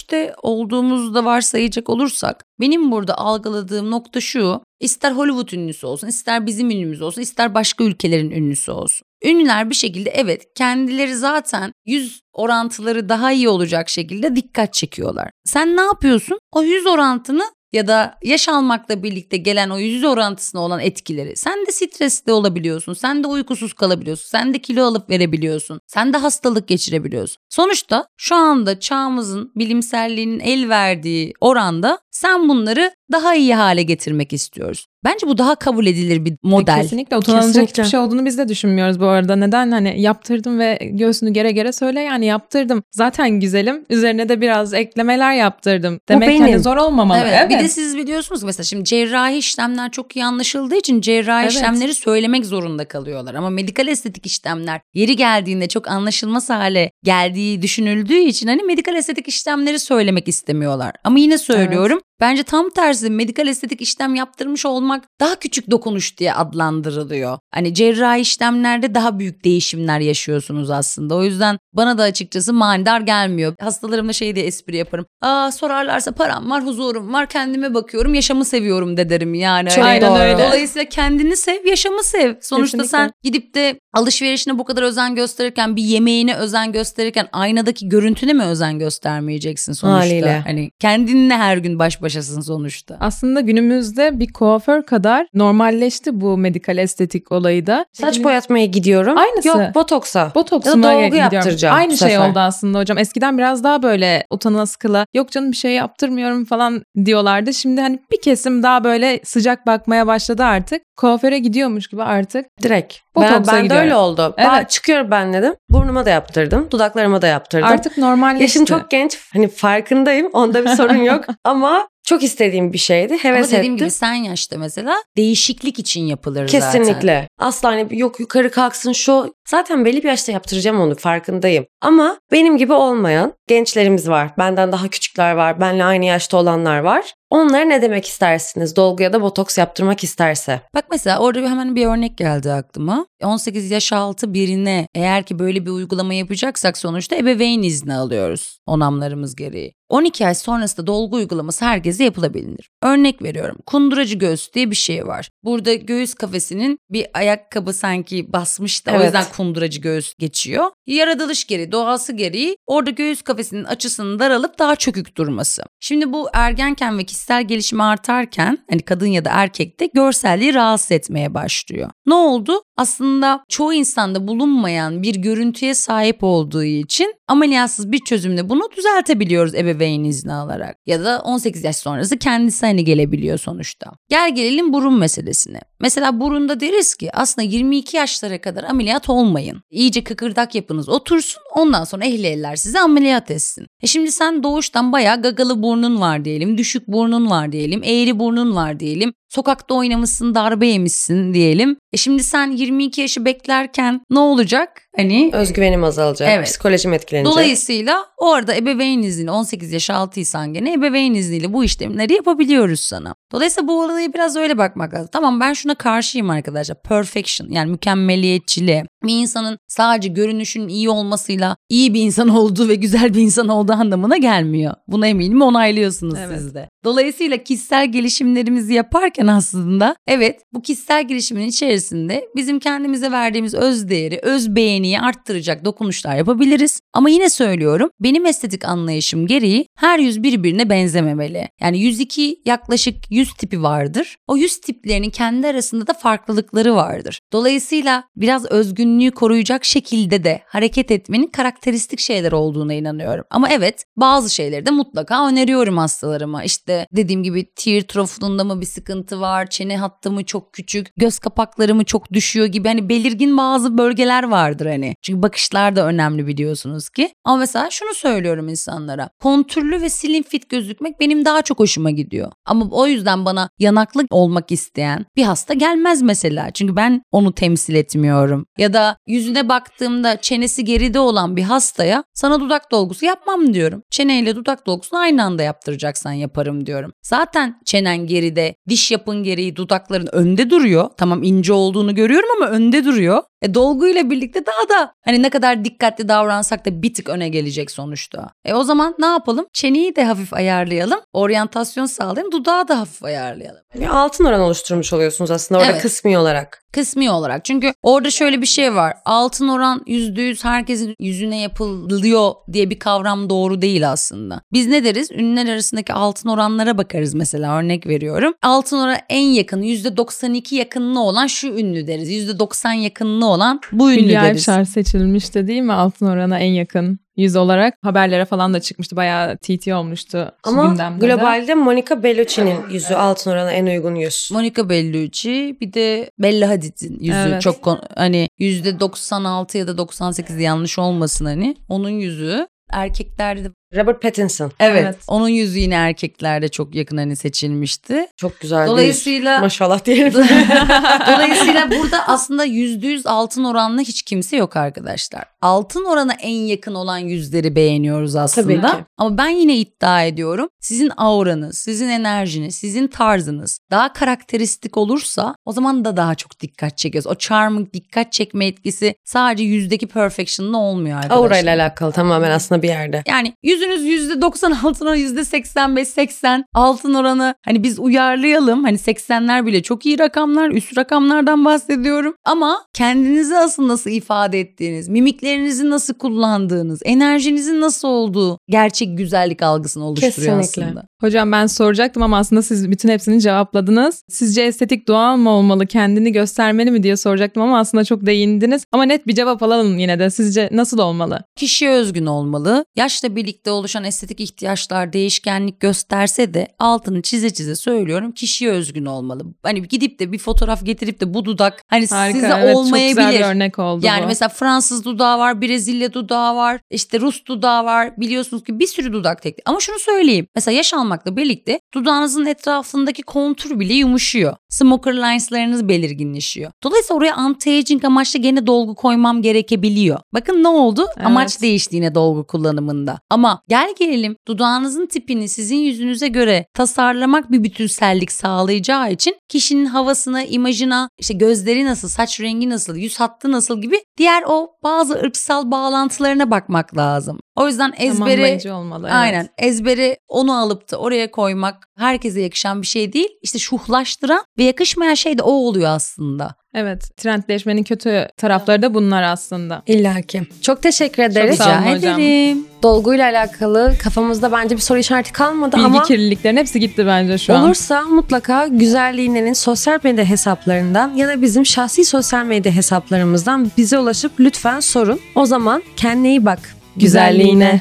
2023'te 0.04 0.34
olduğumuzda 0.42 1.25
varsayacak 1.25 1.90
olursak 1.90 2.44
benim 2.61 2.92
burada 2.92 3.18
algıladığım 3.18 3.90
nokta 3.90 4.20
şu. 4.20 4.61
İster 4.80 5.12
Hollywood 5.12 5.52
ünlüsü 5.52 5.87
olsun, 5.87 6.06
ister 6.06 6.46
bizim 6.46 6.70
ünlümüz 6.70 7.02
olsun, 7.02 7.23
ister 7.23 7.54
başka 7.54 7.84
ülkelerin 7.84 8.30
ünlüsü 8.30 8.73
olsun. 8.73 9.06
Ünlüler 9.25 9.70
bir 9.70 9.75
şekilde 9.75 10.11
evet 10.11 10.42
kendileri 10.56 11.16
zaten 11.16 11.73
yüz 11.87 12.20
orantıları 12.32 13.08
daha 13.08 13.32
iyi 13.32 13.49
olacak 13.49 13.88
şekilde 13.88 14.37
dikkat 14.37 14.75
çekiyorlar. 14.75 15.30
Sen 15.44 15.76
ne 15.76 15.80
yapıyorsun? 15.80 16.38
O 16.52 16.62
yüz 16.62 16.87
orantını 16.87 17.44
ya 17.73 17.87
da 17.87 18.18
yaş 18.23 18.49
almakla 18.49 19.02
birlikte 19.02 19.37
gelen 19.37 19.70
o 19.70 19.78
yüz 19.78 20.04
orantısına 20.04 20.61
olan 20.61 20.80
etkileri. 20.80 21.37
Sen 21.37 21.66
de 21.66 21.73
stresli 21.73 22.32
olabiliyorsun. 22.32 22.92
Sen 22.92 23.25
de 23.25 23.26
uykusuz 23.26 23.73
kalabiliyorsun. 23.73 24.28
Sen 24.28 24.54
de 24.54 24.58
kilo 24.58 24.84
alıp 24.84 25.11
verebiliyorsun. 25.11 25.80
Sen 25.87 26.12
de 26.12 26.16
hastalık 26.16 26.68
geçirebiliyorsun. 26.68 27.37
Sonuçta 27.54 28.06
şu 28.16 28.34
anda 28.34 28.80
çağımızın 28.80 29.52
bilimselliğinin 29.56 30.40
el 30.40 30.68
verdiği 30.68 31.32
oranda 31.40 31.99
sen 32.11 32.49
bunları 32.49 32.90
daha 33.12 33.34
iyi 33.34 33.54
hale 33.54 33.82
getirmek 33.82 34.32
istiyoruz. 34.32 34.87
Bence 35.04 35.26
bu 35.26 35.38
daha 35.38 35.54
kabul 35.54 35.87
edilir 35.87 36.25
bir 36.25 36.37
model. 36.42 36.82
Kesinlikle 36.82 37.16
utanılacak 37.16 37.46
Kesinlikle. 37.46 37.82
hiçbir 37.82 37.90
şey 37.90 38.00
olduğunu 38.00 38.25
biz 38.25 38.38
de 38.38 38.49
düşünmüyoruz 38.49 39.00
bu 39.00 39.06
arada. 39.06 39.37
Neden 39.37 39.70
hani 39.70 40.00
yaptırdım 40.00 40.58
ve 40.58 40.78
göğsünü 40.82 41.30
gere 41.30 41.50
gere 41.50 41.73
söyle 41.73 42.00
yani 42.00 42.26
yaptırdım. 42.26 42.82
Zaten 42.92 43.30
güzelim. 43.40 43.84
Üzerine 43.90 44.28
de 44.28 44.40
biraz 44.40 44.75
eklemeler 44.75 45.32
yaptırdım. 45.32 46.00
Demek 46.08 46.30
ki 46.30 46.38
hani 46.38 46.58
zor 46.58 46.76
olmamalı. 46.76 47.18
Evet, 47.25 47.50
Bir 47.50 47.58
de 47.58 47.68
siz 47.68 47.96
biliyorsunuz 47.96 48.42
mesela 48.42 48.64
şimdi 48.64 48.84
cerrahi 48.84 49.37
işlemler 49.37 49.90
çok 49.90 50.16
iyi 50.16 50.25
anlaşıldığı 50.25 50.76
için 50.76 51.00
cerrahi 51.00 51.42
Evet. 51.42 51.52
işlemleri 51.52 51.94
söylemek 51.94 52.46
zorunda 52.46 52.84
kalıyorlar. 52.84 53.34
Ama 53.34 53.50
medikal 53.50 53.88
estetik 53.88 54.26
işlemler 54.26 54.80
yeri 54.94 55.16
geldiğinde 55.16 55.68
çok 55.68 55.88
anlaşılmaz 55.88 56.50
hale 56.50 56.90
geldiği 57.02 57.44
düşünüldüğü 57.63 58.19
için 58.19 58.49
hani 58.49 58.63
medikal 58.63 58.97
estetik 58.97 59.29
işlemleri 59.29 59.79
söylemek 59.79 60.29
istemiyorlar. 60.29 60.93
Ama 61.05 61.19
yine 61.19 61.39
söylüyorum 61.39 62.01
bence 62.21 62.42
tam 62.42 62.71
tersi 62.71 63.11
medikal 63.11 63.47
estetik 63.47 63.80
işlem 63.80 64.14
yaptırmış 64.14 64.66
olmak 64.66 65.04
daha 65.21 65.35
küçük 65.35 65.71
dokunuş 65.71 66.18
diye 66.18 66.35
adlandırılıyor. 66.35 67.38
Hani 67.54 67.75
cerrahi 67.75 68.21
işlemlerde 68.21 68.94
daha 68.94 69.18
büyük 69.18 69.44
değişimler 69.44 70.00
yaşıyorsunuz 70.00 70.71
aslında. 70.71 71.14
O 71.14 71.25
yüzden 71.25 71.59
bana 71.73 71.99
da 71.99 72.02
açıkçası 72.02 72.52
manidar 72.52 73.00
gelmiyor. 73.00 73.54
Hastalarımla 73.61 74.12
şey 74.12 74.37
diye 74.37 74.47
espri 74.47 74.76
yaparım. 74.76 75.06
Aa 75.23 75.52
sorarlarsa 75.52 76.12
param 76.12 76.50
var, 76.50 76.64
huzurum 76.64 77.12
var, 77.12 77.28
kendime 77.28 77.75
bakıyorum, 77.75 78.14
yaşamı 78.14 78.44
seviyorum 78.44 78.97
de 78.97 79.11
derim 79.11 79.35
yani. 79.35 79.71
Çok 79.71 79.85
Hani 79.85 80.00
doğru. 80.00 80.18
öyle. 80.18 80.38
Dolayısıyla 80.47 80.88
kendini 80.88 81.37
sev, 81.37 81.66
yaşamı 81.66 82.04
sev. 82.04 82.35
Sonuçta 82.40 82.78
Kesinlikle. 82.78 82.88
sen 82.88 83.12
gidip 83.23 83.54
de 83.54 83.78
alışverişine 83.94 84.59
bu 84.59 84.64
kadar 84.64 84.83
özen 84.83 85.14
gösterirken, 85.14 85.76
bir 85.76 85.83
yemeğine 85.83 86.35
özen 86.37 86.73
gösterirken 86.73 87.28
aynadaki 87.33 87.88
görüntüne 87.88 88.33
mi 88.33 88.42
özen 88.44 88.78
göstermeyeceksin 88.78 89.73
sonuçta? 89.73 89.99
Haliyle. 89.99 90.42
Hani 90.47 90.71
kendinle 90.80 91.37
her 91.37 91.56
gün 91.56 91.78
baş 91.78 92.02
başasın 92.04 92.40
sonuçta. 92.40 92.96
Aslında 93.00 93.40
günümüzde 93.40 94.20
bir 94.20 94.32
kuaför 94.32 94.82
kadar 94.82 95.26
normalleşti 95.34 96.20
bu 96.20 96.37
medikal 96.38 96.78
estetik 96.78 97.32
olayı 97.32 97.66
da. 97.66 97.87
Saç 97.92 98.25
boyatmaya 98.25 98.66
gidiyorum. 98.66 99.18
Aynısı. 99.18 99.49
Yok 99.49 99.61
botoksa. 99.75 100.32
Botoksuma 100.34 100.87
Ya 100.87 100.92
da 100.92 100.96
dolgu 100.96 101.06
gidiyorum. 101.06 101.34
yaptıracağım 101.34 101.76
Aynı 101.76 101.96
şey 101.96 102.08
sefer. 102.11 102.30
oldu 102.30 102.38
aslında 102.38 102.78
hocam. 102.78 102.99
Eskiden 102.99 103.38
biraz 103.38 103.64
daha 103.64 103.82
böyle 103.82 104.26
utana 104.30 104.66
sıkıla 104.66 105.06
yok 105.14 105.30
canım 105.30 105.52
bir 105.52 105.56
şey 105.56 105.73
yaptırmıyorum 105.73 106.44
falan 106.44 106.82
diyorlardı. 107.04 107.54
Şimdi 107.54 107.80
hani 107.80 107.99
bir 108.12 108.20
kesim 108.20 108.62
daha 108.62 108.84
böyle 108.84 109.20
sıcak 109.25 109.66
bakmaya 109.66 110.06
başladı 110.06 110.44
artık. 110.44 110.82
Kuaföre 110.96 111.38
gidiyormuş 111.38 111.87
gibi 111.88 112.02
artık. 112.02 112.46
Direkt. 112.62 112.94
Ben, 113.16 113.23
Botoksa 113.23 113.52
ben 113.52 113.58
de 113.58 113.62
gidiyorum. 113.62 113.84
öyle 113.84 113.94
oldu. 113.96 114.34
Evet. 114.38 114.49
Ben 114.52 114.64
çıkıyorum 114.64 115.11
ben 115.11 115.32
dedim. 115.32 115.54
Burnuma 115.70 116.06
da 116.06 116.11
yaptırdım. 116.11 116.68
Dudaklarıma 116.70 117.23
da 117.23 117.26
yaptırdım. 117.26 117.68
Artık 117.68 117.99
normalleşti. 117.99 118.42
Yaşım 118.42 118.64
çok 118.64 118.90
genç. 118.90 119.18
Hani 119.32 119.49
farkındayım. 119.49 120.26
Onda 120.32 120.64
bir 120.64 120.68
sorun 120.68 120.94
yok. 120.94 121.25
Ama 121.44 121.88
çok 122.04 122.23
istediğim 122.23 122.73
bir 122.73 122.78
şeydi. 122.78 123.16
Heves 123.23 123.37
Ama 123.37 123.46
dediğim 123.46 123.75
ettim. 123.75 123.76
gibi 123.76 123.90
sen 123.90 124.14
yaşta 124.14 124.58
mesela 124.58 124.96
değişiklik 125.16 125.78
için 125.78 126.04
yapılır 126.06 126.49
zaten. 126.49 126.73
Kesinlikle. 126.73 127.28
Asla 127.38 127.68
hani 127.68 127.87
yok 127.90 128.20
yukarı 128.20 128.50
kalksın 128.50 128.92
şu. 128.92 129.34
Zaten 129.49 129.84
belli 129.84 130.02
bir 130.02 130.08
yaşta 130.08 130.32
yaptıracağım 130.32 130.80
onu 130.80 130.94
farkındayım. 130.94 131.67
Ama 131.80 132.19
benim 132.32 132.56
gibi 132.56 132.73
olmayan 132.73 133.32
gençlerimiz 133.49 134.08
var. 134.08 134.30
Benden 134.38 134.73
daha 134.73 134.88
küçükler 134.88 135.32
var. 135.34 135.60
Benle 135.60 135.84
aynı 135.84 136.04
yaşta 136.04 136.36
olanlar 136.36 136.78
var. 136.78 137.14
Onlara 137.30 137.65
ne 137.65 137.82
demek 137.82 138.06
istersiniz? 138.06 138.76
Dolgu 138.76 139.02
ya 139.02 139.13
da 139.13 139.23
botoks 139.23 139.58
yaptırmak 139.58 140.04
isterse. 140.04 140.60
Bak 140.75 140.84
mesela 140.91 141.19
orada 141.19 141.43
bir- 141.43 141.49
hemen 141.49 141.76
bir 141.76 141.87
örnek 141.87 142.19
geldi 142.19 142.52
aklıma. 142.52 143.06
18 143.23 143.71
yaş 143.71 143.93
altı 143.93 144.34
birine 144.34 144.87
eğer 144.95 145.23
ki 145.23 145.39
böyle 145.39 145.67
bir 145.67 145.71
uygulama 145.71 146.15
yapacaksak 146.15 146.78
sonuçta 146.78 147.17
ebeveyn 147.17 147.63
izni 147.63 147.95
alıyoruz 147.95 148.58
onamlarımız 148.67 149.37
gereği. 149.37 149.73
12 149.89 150.23
yaş 150.23 150.37
sonrasında 150.39 150.87
dolgu 150.87 151.17
uygulaması 151.17 151.65
herkese 151.65 152.04
yapılabilir. 152.04 152.69
Örnek 152.82 153.23
veriyorum. 153.23 153.56
Kunduracı 153.67 154.15
göğüs 154.19 154.52
diye 154.54 154.71
bir 154.71 154.76
şey 154.76 155.06
var. 155.06 155.28
Burada 155.45 155.75
göğüs 155.75 156.15
kafesinin 156.15 156.78
bir 156.91 157.06
ayakkabı 157.15 157.73
sanki 157.73 158.32
basmış 158.32 158.87
da 158.87 158.93
o 158.93 158.95
Evet. 158.95 159.04
yüzden 159.04 159.25
kunduracı 159.37 159.80
göğüs 159.80 160.15
geçiyor. 160.19 160.65
Yaratılış 160.87 161.47
gereği, 161.47 161.73
doğası 161.73 162.13
gereği 162.13 162.56
orada 162.67 162.91
göğüs 162.91 163.23
kafesinin 163.23 163.65
açısının 163.65 164.19
daralıp 164.19 164.58
daha 164.58 164.76
çökük 164.76 165.17
durması. 165.17 165.63
Şimdi 165.80 166.13
bu 166.13 166.28
ergenken 166.32 166.99
ve 166.99 167.04
kişisel 167.04 167.24
gelişimi 167.30 167.82
artarken 167.82 168.58
hani 168.71 168.82
kadın 168.82 169.06
ya 169.06 169.25
da 169.25 169.30
erkekte 169.32 169.87
görselliği 169.87 170.54
rahatsız 170.54 170.93
etmeye 170.93 171.34
başlıyor. 171.34 171.91
Ne 172.06 172.15
oldu? 172.15 172.63
Aslında 172.76 173.45
çoğu 173.49 173.73
insanda 173.73 174.28
bulunmayan 174.28 175.02
bir 175.02 175.15
görüntüye 175.15 175.75
sahip 175.75 176.25
olduğu 176.25 176.65
için 176.65 177.15
ameliyatsız 177.28 177.93
bir 177.93 177.99
çözümle 177.99 178.49
bunu 178.49 178.63
düzeltebiliyoruz 178.76 179.54
ebeveyn 179.54 180.04
izni 180.04 180.32
alarak. 180.32 180.76
Ya 180.87 181.04
da 181.04 181.21
18 181.25 181.65
yaş 181.65 181.76
sonrası 181.76 182.19
kendisi 182.19 182.67
hani 182.67 182.84
gelebiliyor 182.84 183.39
sonuçta. 183.39 183.93
Gel 184.08 184.34
gelelim 184.34 184.73
burun 184.73 184.99
meselesine. 184.99 185.60
Mesela 185.80 186.21
burunda 186.21 186.60
deriz 186.60 186.95
ki 186.95 187.10
aslında 187.13 187.49
22 187.49 187.97
yaşlara 187.97 188.41
kadar 188.41 188.65
ameliyat 188.65 189.08
olmayın. 189.08 189.63
İyice 189.71 190.04
kıkırdak 190.04 190.54
yapınız 190.54 190.89
otursun 190.89 191.43
ondan 191.54 191.84
sonra 191.84 192.04
ehli 192.04 192.26
eller 192.26 192.56
size 192.56 192.80
ameliyat 192.80 193.30
etsin. 193.30 193.67
E 193.82 193.87
şimdi 193.87 194.13
sen 194.13 194.43
doğuştan 194.43 194.93
bayağı 194.93 195.23
gagalı 195.23 195.63
burnun 195.63 196.00
var 196.00 196.25
diyelim, 196.25 196.58
düşük 196.58 196.89
burnun 197.04 197.30
var 197.30 197.52
diyelim, 197.52 197.82
eğri 197.84 198.19
burnun 198.19 198.56
var 198.56 198.80
diyelim. 198.80 199.12
Sokakta 199.28 199.75
oynamışsın, 199.75 200.34
darbe 200.34 200.67
yemişsin 200.67 201.34
diyelim. 201.34 201.76
E 201.93 201.97
şimdi 201.97 202.23
sen 202.23 202.50
22 202.50 203.00
yaşı 203.00 203.25
beklerken 203.25 204.00
ne 204.10 204.19
olacak? 204.19 204.82
Hani 204.97 205.30
Özgüvenim 205.32 205.84
azalacak. 205.84 206.28
Evet. 206.32 206.47
Psikolojim 206.47 206.93
etkilenecek. 206.93 207.32
Dolayısıyla 207.32 208.04
orada 208.17 208.56
ebeveyn 208.56 209.02
izniyle 209.02 209.30
18 209.30 209.73
yaş 209.73 209.90
altıysan 209.90 210.52
gene 210.54 210.73
ebeveyn 210.73 211.14
izniyle 211.14 211.52
bu 211.52 211.64
işlemleri 211.64 212.12
yapabiliyoruz 212.12 212.80
sana. 212.80 213.14
Dolayısıyla 213.32 213.69
bu 213.69 213.82
olaya 213.82 214.12
biraz 214.12 214.36
öyle 214.36 214.58
bakmak 214.58 214.95
lazım. 214.95 215.08
Tamam 215.12 215.40
ben 215.40 215.52
şuna 215.52 215.75
karşıyım 215.75 216.30
arkadaşlar. 216.30 216.82
Perfection 216.82 217.49
yani 217.50 217.71
mükemmeliyetçiliğe. 217.71 218.84
Bir 219.04 219.21
insanın 219.21 219.58
sadece 219.69 220.08
görünüşünün 220.08 220.69
iyi 220.69 220.90
olmasıyla 220.90 221.56
iyi 221.69 221.95
bir 221.95 222.00
insan 222.00 222.28
olduğu 222.28 222.69
ve 222.69 222.75
güzel 222.75 223.14
bir 223.14 223.21
insan 223.21 223.49
olduğu 223.49 223.73
anlamına 223.73 224.17
gelmiyor. 224.17 224.75
Buna 224.88 225.06
eminim 225.06 225.43
onaylıyorsunuz 225.43 226.19
Evet. 226.19 226.38
siz 226.38 226.54
de. 226.54 226.69
Dolayısıyla 226.84 227.36
kişisel 227.36 227.93
gelişimlerimizi 227.93 228.75
yaparken 228.75 229.26
aslında 229.26 229.97
evet 230.06 230.40
bu 230.52 230.62
kişisel 230.62 231.08
gelişimin 231.08 231.49
içerisinde 231.49 232.28
bizim 232.36 232.58
kendimize 232.58 233.12
verdiğimiz 233.12 233.54
öz 233.54 233.88
değeri, 233.88 234.19
öz 234.23 234.56
beğeniyi 234.56 235.00
arttıracak 235.00 235.64
dokunuşlar 235.64 236.17
yapabiliriz. 236.17 236.80
Ama 236.93 237.10
yine 237.10 237.30
söylüyorum 237.30 237.90
benim 238.00 238.26
estetik 238.26 238.64
anlayışım 238.64 239.26
gereği 239.26 239.67
her 239.76 239.99
yüz 239.99 240.23
birbirine 240.23 240.71
benzememeli. 240.71 241.49
Yani 241.60 241.78
102 241.78 242.43
yaklaşık 242.45 242.95
100 243.10 243.34
tipi 243.34 243.62
vardır. 243.62 244.17
O 244.28 244.36
100 244.36 244.60
tiplerinin 244.60 245.10
kendi 245.10 245.47
arasında 245.47 245.86
da 245.86 245.93
farklılıkları 245.93 246.75
vardır. 246.75 247.21
Dolayısıyla 247.32 248.04
biraz 248.17 248.47
özgünlüğü 248.95 249.11
koruyacak 249.11 249.65
şekilde 249.65 250.25
de 250.25 250.43
hareket 250.47 250.91
etmenin 250.91 251.26
karakteristik 251.26 252.00
şeyler 252.00 252.33
olduğuna 252.33 252.75
inanıyorum. 252.75 253.25
Ama 253.30 253.49
evet 253.49 253.85
bazı 253.97 254.35
şeyleri 254.35 254.67
de 254.67 254.71
mutlaka 254.71 255.28
öneriyorum 255.28 255.76
hastalarıma. 255.76 256.45
İşte 256.45 256.87
dediğim 256.93 257.23
gibi 257.23 257.52
tear 257.57 257.80
troughn'unda 257.80 258.45
mı 258.45 258.61
bir 258.61 258.67
sıkıntı 258.67 259.21
var, 259.21 259.47
çene 259.47 259.76
hattı 259.76 260.11
mı 260.11 260.25
çok 260.25 260.52
küçük, 260.52 260.87
göz 260.97 261.19
kapakları 261.19 261.75
mı 261.75 261.85
çok 261.85 262.13
düşüyor 262.13 262.47
gibi 262.47 262.69
hani 262.69 262.89
belirgin 262.89 263.37
bazı 263.37 263.78
bölgeler 263.78 264.23
vardır 264.23 264.67
hani. 264.67 264.95
Çünkü 265.02 265.23
bakışlar 265.23 265.76
da 265.76 265.87
önemli 265.87 266.26
biliyorsunuz 266.26 266.89
ki. 266.89 267.13
Ama 267.25 267.37
mesela 267.37 267.71
şunu 267.71 267.95
söylüyorum 267.95 268.49
insanlara. 268.49 269.09
Kontürlü 269.23 269.80
ve 269.83 269.91
slim 269.91 270.23
fit 270.23 270.49
gözükmek 270.49 271.00
benim 271.00 271.25
daha 271.25 271.43
çok 271.43 271.59
hoşuma 271.59 271.91
gidiyor. 271.91 272.33
Ama 272.47 272.67
o 272.71 272.87
yüzden 272.87 273.25
bana 273.25 273.49
yanaklı 273.59 274.07
olmak 274.11 274.52
isteyen 274.52 275.07
bir 275.17 275.23
hasta 275.23 275.54
gelmez 275.54 276.02
mesela. 276.02 276.50
Çünkü 276.50 276.76
ben 276.76 277.02
onu 277.13 277.33
temsil 277.33 277.75
etmiyorum. 277.75 278.47
Ya 278.59 278.73
da 278.73 278.83
yüzüne 279.06 279.49
baktığımda 279.49 280.20
çenesi 280.20 280.64
geride 280.64 280.99
olan 280.99 281.36
bir 281.36 281.42
hastaya 281.42 282.04
sana 282.14 282.40
dudak 282.40 282.70
dolgusu 282.70 283.06
yapmam 283.06 283.54
diyorum. 283.54 283.82
Çeneyle 283.90 284.36
dudak 284.36 284.66
dolgusunu 284.66 285.00
aynı 285.00 285.25
anda 285.25 285.42
yaptıracaksan 285.42 286.12
yaparım 286.12 286.66
diyorum. 286.66 286.92
Zaten 287.02 287.60
çenen 287.64 288.06
geride, 288.06 288.54
diş 288.68 288.90
yapın 288.90 289.23
gereği 289.23 289.56
dudakların 289.56 290.08
önde 290.12 290.50
duruyor. 290.50 290.88
Tamam 290.97 291.23
ince 291.23 291.52
olduğunu 291.52 291.94
görüyorum 291.94 292.28
ama 292.36 292.50
önde 292.50 292.84
duruyor. 292.84 293.23
E 293.45 293.54
dolguyla 293.54 294.11
birlikte 294.11 294.47
daha 294.47 294.69
da 294.69 294.93
hani 295.04 295.23
ne 295.23 295.30
kadar 295.30 295.65
dikkatli 295.65 296.09
davransak 296.09 296.67
da 296.67 296.83
bir 296.83 296.95
tık 296.95 297.09
öne 297.09 297.28
gelecek 297.28 297.71
sonuçta. 297.71 298.30
E 298.45 298.54
o 298.54 298.63
zaman 298.63 298.95
ne 298.99 299.07
yapalım? 299.07 299.47
Çeneyi 299.52 299.97
de 299.97 300.04
hafif 300.04 300.35
ayarlayalım. 300.35 301.00
Oryantasyon 301.13 301.87
sağlayalım. 301.87 302.33
Dudağı 302.33 302.69
da 302.69 302.80
hafif 302.80 303.04
ayarlayalım. 303.04 303.61
Bir 303.75 303.87
altın 303.87 304.25
oran 304.25 304.41
oluşturmuş 304.41 304.93
oluyorsunuz 304.93 305.30
aslında 305.30 305.61
orada 305.61 305.73
Evet. 305.73 305.83
kısmi 305.83 306.19
olarak. 306.19 306.65
Kısmi 306.73 307.11
olarak. 307.11 307.45
Çünkü 307.45 307.73
orada 307.83 308.11
şöyle 308.11 308.41
bir 308.41 308.47
şey 308.47 308.75
var. 308.75 308.95
Altın 309.04 309.49
oran 309.49 309.83
%100 309.87 310.45
herkesin 310.45 310.95
yüzüne 310.99 311.41
yapılıyor 311.41 312.33
diye 312.52 312.71
bir 312.71 312.78
kavram 312.78 313.30
doğru 313.30 313.63
değil 313.63 313.91
aslında. 313.93 314.41
Biz 314.52 314.67
ne 314.67 314.85
deriz? 314.85 315.11
Ünlüler 315.11 315.52
arasındaki 315.52 315.93
altın 315.93 316.28
oranlara 316.28 316.78
bakarız 316.78 317.15
mesela 317.15 317.59
örnek 317.59 317.87
veriyorum. 317.87 318.35
Altın 318.43 318.78
oran 318.78 318.99
en 319.09 319.23
yakın 319.23 319.63
%92 319.63 320.54
yakınlığı 320.54 321.00
olan 321.00 321.26
şu 321.26 321.49
ünlü 321.49 321.87
deriz. 321.87 322.11
%90 322.11 322.73
yakınlığı 322.75 323.26
olan 323.26 323.33
bu 323.73 323.92
ünlü 323.92 324.02
Hülya 324.02 324.23
deriz. 324.23 324.49
Avşar 324.49 324.64
seçilmişti 324.64 325.47
değil 325.47 325.62
mi 325.62 325.73
altın 325.73 326.06
orana 326.06 326.38
en 326.38 326.52
yakın 326.52 326.99
yüz 327.16 327.36
olarak? 327.36 327.75
Haberlere 327.82 328.25
falan 328.25 328.54
da 328.54 328.60
çıkmıştı. 328.60 328.97
Bayağı 328.97 329.36
TT 329.36 329.68
olmuştu 329.68 330.32
Ama 330.44 330.66
gündemde 330.66 331.00
de. 331.00 331.06
globalde 331.06 331.54
Monica 331.54 332.02
Bellucci'nin 332.02 332.56
yüzü 332.70 332.94
altın 332.94 333.30
orana 333.30 333.50
en 333.52 333.66
uygun 333.66 333.94
yüz. 333.94 334.28
Monica 334.32 334.68
Bellucci 334.68 335.56
bir 335.60 335.73
de 335.73 336.10
Bella 336.18 336.49
Hadid'in 336.49 336.99
yüzü 337.00 337.18
Evet. 337.28 337.42
çok 337.42 337.78
hani 337.97 338.28
%96 338.40 339.58
ya 339.58 339.66
da 339.66 339.78
98 339.78 340.40
yanlış 340.40 340.78
olmasın 340.78 341.25
hani 341.25 341.56
onun 341.68 341.90
yüzü 341.90 342.47
erkeklerde 342.70 343.44
de 343.44 343.50
Robert 343.76 344.02
Pattinson. 344.02 344.52
evet, 344.60 344.82
Evet. 344.84 344.97
onun 345.08 345.28
yüzü 345.28 345.58
yine 345.58 345.75
erkeklerde 345.75 346.49
çok 346.49 346.75
yakın 346.75 346.97
hani 346.97 347.17
seçilmişti. 347.17 348.06
Çok 348.17 348.41
güzel. 348.41 348.67
Dolayısıyla 348.67 349.41
Maşallah 349.41 349.84
diyelim. 349.84 350.13
Dolayısıyla 351.06 351.71
burada 351.71 352.08
aslında 352.08 352.47
%100 352.47 353.08
altın 353.08 353.45
oranlı 353.45 353.80
hiç 353.80 354.02
kimse 354.02 354.37
yok 354.37 354.56
arkadaşlar. 354.56 355.25
Altın 355.43 355.84
orana 355.84 356.13
en 356.13 356.39
yakın 356.39 356.75
olan 356.75 356.99
yüzleri 356.99 357.56
beğeniyoruz 357.56 358.17
aslında. 358.17 358.60
Tabii 358.60 358.78
ki. 358.78 358.84
Ama 358.97 359.19
ben 359.19 359.28
yine 359.28 359.56
iddia 359.56 360.02
ediyorum. 360.02 360.49
Sizin 360.60 360.91
auranız, 360.97 361.58
sizin 361.58 361.89
enerjiniz, 361.89 362.54
sizin 362.54 362.87
tarzınız 362.87 363.58
daha 363.71 363.93
karakteristik 363.93 364.76
olursa 364.76 365.34
o 365.45 365.52
zaman 365.52 365.84
da 365.84 365.97
daha 365.97 366.15
çok 366.15 366.41
dikkat 366.41 366.78
çekiyoruz. 366.78 367.10
O 367.10 367.15
charming 367.15 367.73
dikkat 367.73 368.13
çekme 368.13 368.47
etkisi 368.47 368.95
sadece 369.04 369.45
yüzdeki 369.45 369.87
perfection'la 369.87 370.58
olmuyor 370.58 370.97
arkadaşlar. 370.97 371.25
Aura 371.25 371.39
ile 371.39 371.50
alakalı 371.50 371.93
tamamen 371.93 372.30
aslında 372.30 372.63
bir 372.63 372.69
yerde. 372.69 373.02
Yani 373.06 373.34
yüzünüz 373.43 373.64
%90 373.71 374.67
altın 374.67 374.87
oranı 374.87 374.99
%85-80 374.99 376.45
altın 376.55 376.95
oranı 376.95 377.35
hani 377.45 377.63
biz 377.63 377.79
uyarlayalım. 377.79 378.65
Hani 378.65 378.77
80'ler 378.77 379.47
bile 379.47 379.63
çok 379.63 379.87
iyi 379.87 379.99
rakamlar 379.99 380.50
üst 380.50 380.79
rakamlardan 380.79 381.45
bahsediyorum. 381.45 382.15
Ama 382.25 382.65
kendinizi 382.75 383.37
asıl 383.37 383.69
nasıl 383.69 383.91
ifade 383.91 384.41
ettiğiniz, 384.41 384.89
mimiklerinizi 384.89 385.71
nasıl 385.71 385.95
kullandığınız, 385.95 386.81
enerjinizin 386.85 387.61
nasıl 387.61 387.89
olduğu 387.89 388.39
gerçek 388.49 388.99
güzellik 388.99 389.43
algısını 389.43 389.85
oluşturuyor 389.85 390.41
Kesinlikle. 390.41 390.65
aslında. 390.65 390.83
Hocam 391.00 391.33
ben 391.33 391.47
soracaktım 391.47 392.03
ama 392.03 392.19
aslında 392.19 392.43
siz 392.43 392.71
bütün 392.71 392.89
hepsini 392.89 393.21
cevapladınız. 393.21 394.03
Sizce 394.09 394.43
estetik 394.43 394.89
doğal 394.89 395.17
mı 395.17 395.31
olmalı, 395.31 395.67
kendini 395.67 396.13
göstermeli 396.13 396.71
mi 396.71 396.83
diye 396.83 396.97
soracaktım 396.97 397.43
ama 397.43 397.59
aslında 397.59 397.85
çok 397.85 398.07
değindiniz. 398.07 398.65
Ama 398.73 398.85
net 398.85 399.07
bir 399.07 399.15
cevap 399.15 399.43
alalım 399.43 399.79
yine 399.79 399.99
de. 399.99 400.11
Sizce 400.11 400.49
nasıl 400.53 400.79
olmalı? 400.79 401.21
Kişiye 401.37 401.71
özgün 401.71 402.07
olmalı. 402.07 402.65
Yaşla 402.77 403.17
birlikte 403.17 403.50
oluşan 403.54 403.84
estetik 403.84 404.21
ihtiyaçlar 404.21 404.93
değişkenlik 404.93 405.60
gösterse 405.60 406.34
de 406.34 406.49
altını 406.58 407.02
çize 407.02 407.30
çize 407.30 407.56
söylüyorum 407.56 408.12
kişiye 408.12 408.50
özgün 408.50 408.84
olmalı. 408.84 409.25
Hani 409.43 409.69
gidip 409.69 409.99
de 409.99 410.12
bir 410.12 410.19
fotoğraf 410.19 410.64
getirip 410.64 411.00
de 411.00 411.14
bu 411.14 411.25
dudak 411.25 411.62
hani 411.69 411.86
Harika, 411.86 412.21
size 412.21 412.34
evet, 412.38 412.56
olmayabilir. 412.56 412.95
Çok 412.95 413.10
güzel 413.10 413.21
bir 413.21 413.34
örnek 413.34 413.58
oldu 413.58 413.86
Yani 413.86 414.02
bu. 414.02 414.06
mesela 414.06 414.28
Fransız 414.28 414.84
dudağı 414.84 415.19
var, 415.19 415.43
Brezilya 415.43 415.93
dudağı 415.93 416.36
var, 416.36 416.60
işte 416.71 417.00
Rus 417.00 417.26
dudağı 417.26 417.64
var. 417.64 417.97
Biliyorsunuz 417.97 418.45
ki 418.45 418.58
bir 418.58 418.67
sürü 418.67 418.93
dudak 418.93 419.23
tekniği. 419.23 419.43
Ama 419.47 419.60
şunu 419.60 419.78
söyleyeyim. 419.78 420.26
Mesela 420.34 420.56
yaş 420.56 420.75
almakla 420.75 421.17
birlikte 421.17 421.60
dudağınızın 421.75 422.26
etrafındaki 422.26 423.02
kontur 423.02 423.60
bile 423.60 423.75
yumuşuyor. 423.75 424.36
Smoker 424.49 424.97
lines'larınız 424.97 425.69
belirginleşiyor. 425.69 426.50
Dolayısıyla 426.62 426.99
oraya 426.99 427.12
anti-aging 427.12 427.86
amaçlı 427.86 428.19
gene 428.19 428.47
dolgu 428.47 428.75
koymam 428.75 429.23
gerekebiliyor. 429.23 430.00
Bakın 430.14 430.43
ne 430.43 430.49
oldu? 430.49 430.86
Evet. 430.97 431.06
Amaç 431.06 431.43
değişti 431.43 431.76
yine 431.76 431.95
dolgu 431.95 432.26
kullanımında. 432.26 433.00
Ama 433.10 433.43
gel 433.49 433.75
gelelim 433.78 434.17
dudağınızın 434.28 434.87
tipini 434.87 435.28
sizin 435.28 435.57
yüzünüze 435.57 436.09
göre 436.09 436.47
tasarlamak 436.54 437.33
bir 437.33 437.45
bütünsellik 437.45 438.13
sağlayacağı 438.13 438.93
için 438.93 439.17
kişinin 439.28 439.67
havasına, 439.67 440.23
imajına, 440.23 440.89
işte 440.99 441.15
gözleri 441.15 441.65
nasıl, 441.65 441.89
saç 441.89 442.21
rengi 442.21 442.50
nasıl, 442.50 442.76
yüz 442.76 443.00
hattı 443.00 443.33
nasıl 443.33 443.61
gibi 443.61 443.80
diğer 443.99 444.23
o 444.26 444.50
bazı 444.63 444.95
ırksal 444.95 445.50
bağlantılarına 445.50 446.30
bakmak 446.30 446.76
lazım. 446.76 447.19
O 447.37 447.47
yüzden 447.47 447.73
ezbere 447.78 448.52
olmalı. 448.52 448.87
evet. 448.87 448.97
Aynen 448.97 449.28
ezbere 449.39 449.97
onu 450.09 450.39
alıp 450.39 450.71
da 450.71 450.76
oraya 450.76 451.11
koymak 451.11 451.69
herkese 451.78 452.21
yakışan 452.21 452.63
bir 452.63 452.67
şey 452.67 452.93
değil. 452.93 453.09
İşte 453.23 453.39
şuhlaştıran 453.39 454.25
ve 454.39 454.45
yakışmayan 454.45 454.95
şey 454.95 455.19
de 455.19 455.23
o 455.23 455.30
oluyor 455.30 455.71
aslında. 455.71 456.35
Evet, 456.54 456.97
trendleşmenin 456.97 457.62
kötü 457.62 458.08
tarafları 458.17 458.62
da 458.62 458.75
bunlar 458.75 459.02
aslında. 459.02 459.62
İlla 459.67 460.00
ki. 460.02 460.23
Çok 460.43 460.62
teşekkür 460.62 461.02
ederiz. 461.02 461.36
sağ 461.38 461.45
olun 461.45 461.62
Rica 461.62 461.76
hocam. 461.76 462.00
ederim. 462.00 462.45
Dolguyla 462.62 463.04
alakalı 463.04 463.75
kafamızda 463.82 464.32
bence 464.32 464.56
bir 464.56 464.60
soru 464.60 464.78
işareti 464.78 465.12
kalmadı 465.12 465.56
Bilgi 465.56 465.67
ama 465.67 465.82
kirliliklerin 465.82 466.36
hepsi 466.36 466.60
gitti 466.60 466.86
bence 466.86 467.19
şu 467.19 467.34
an. 467.34 467.45
olursa 467.45 467.82
mutlaka 467.82 468.47
Güzelliğine'nin 468.47 469.32
sosyal 469.32 469.78
medya 469.82 470.04
hesaplarından 470.04 470.95
ya 470.95 471.08
da 471.08 471.23
bizim 471.23 471.47
şahsi 471.47 471.84
sosyal 471.84 472.25
medya 472.25 472.52
hesaplarımızdan 472.52 473.50
bize 473.56 473.78
ulaşıp 473.78 474.12
lütfen 474.21 474.60
sorun. 474.60 475.00
O 475.14 475.26
zaman 475.26 475.62
kendine 475.76 476.08
iyi 476.08 476.25
bak. 476.26 476.38
Güzelliğine. 476.76 477.60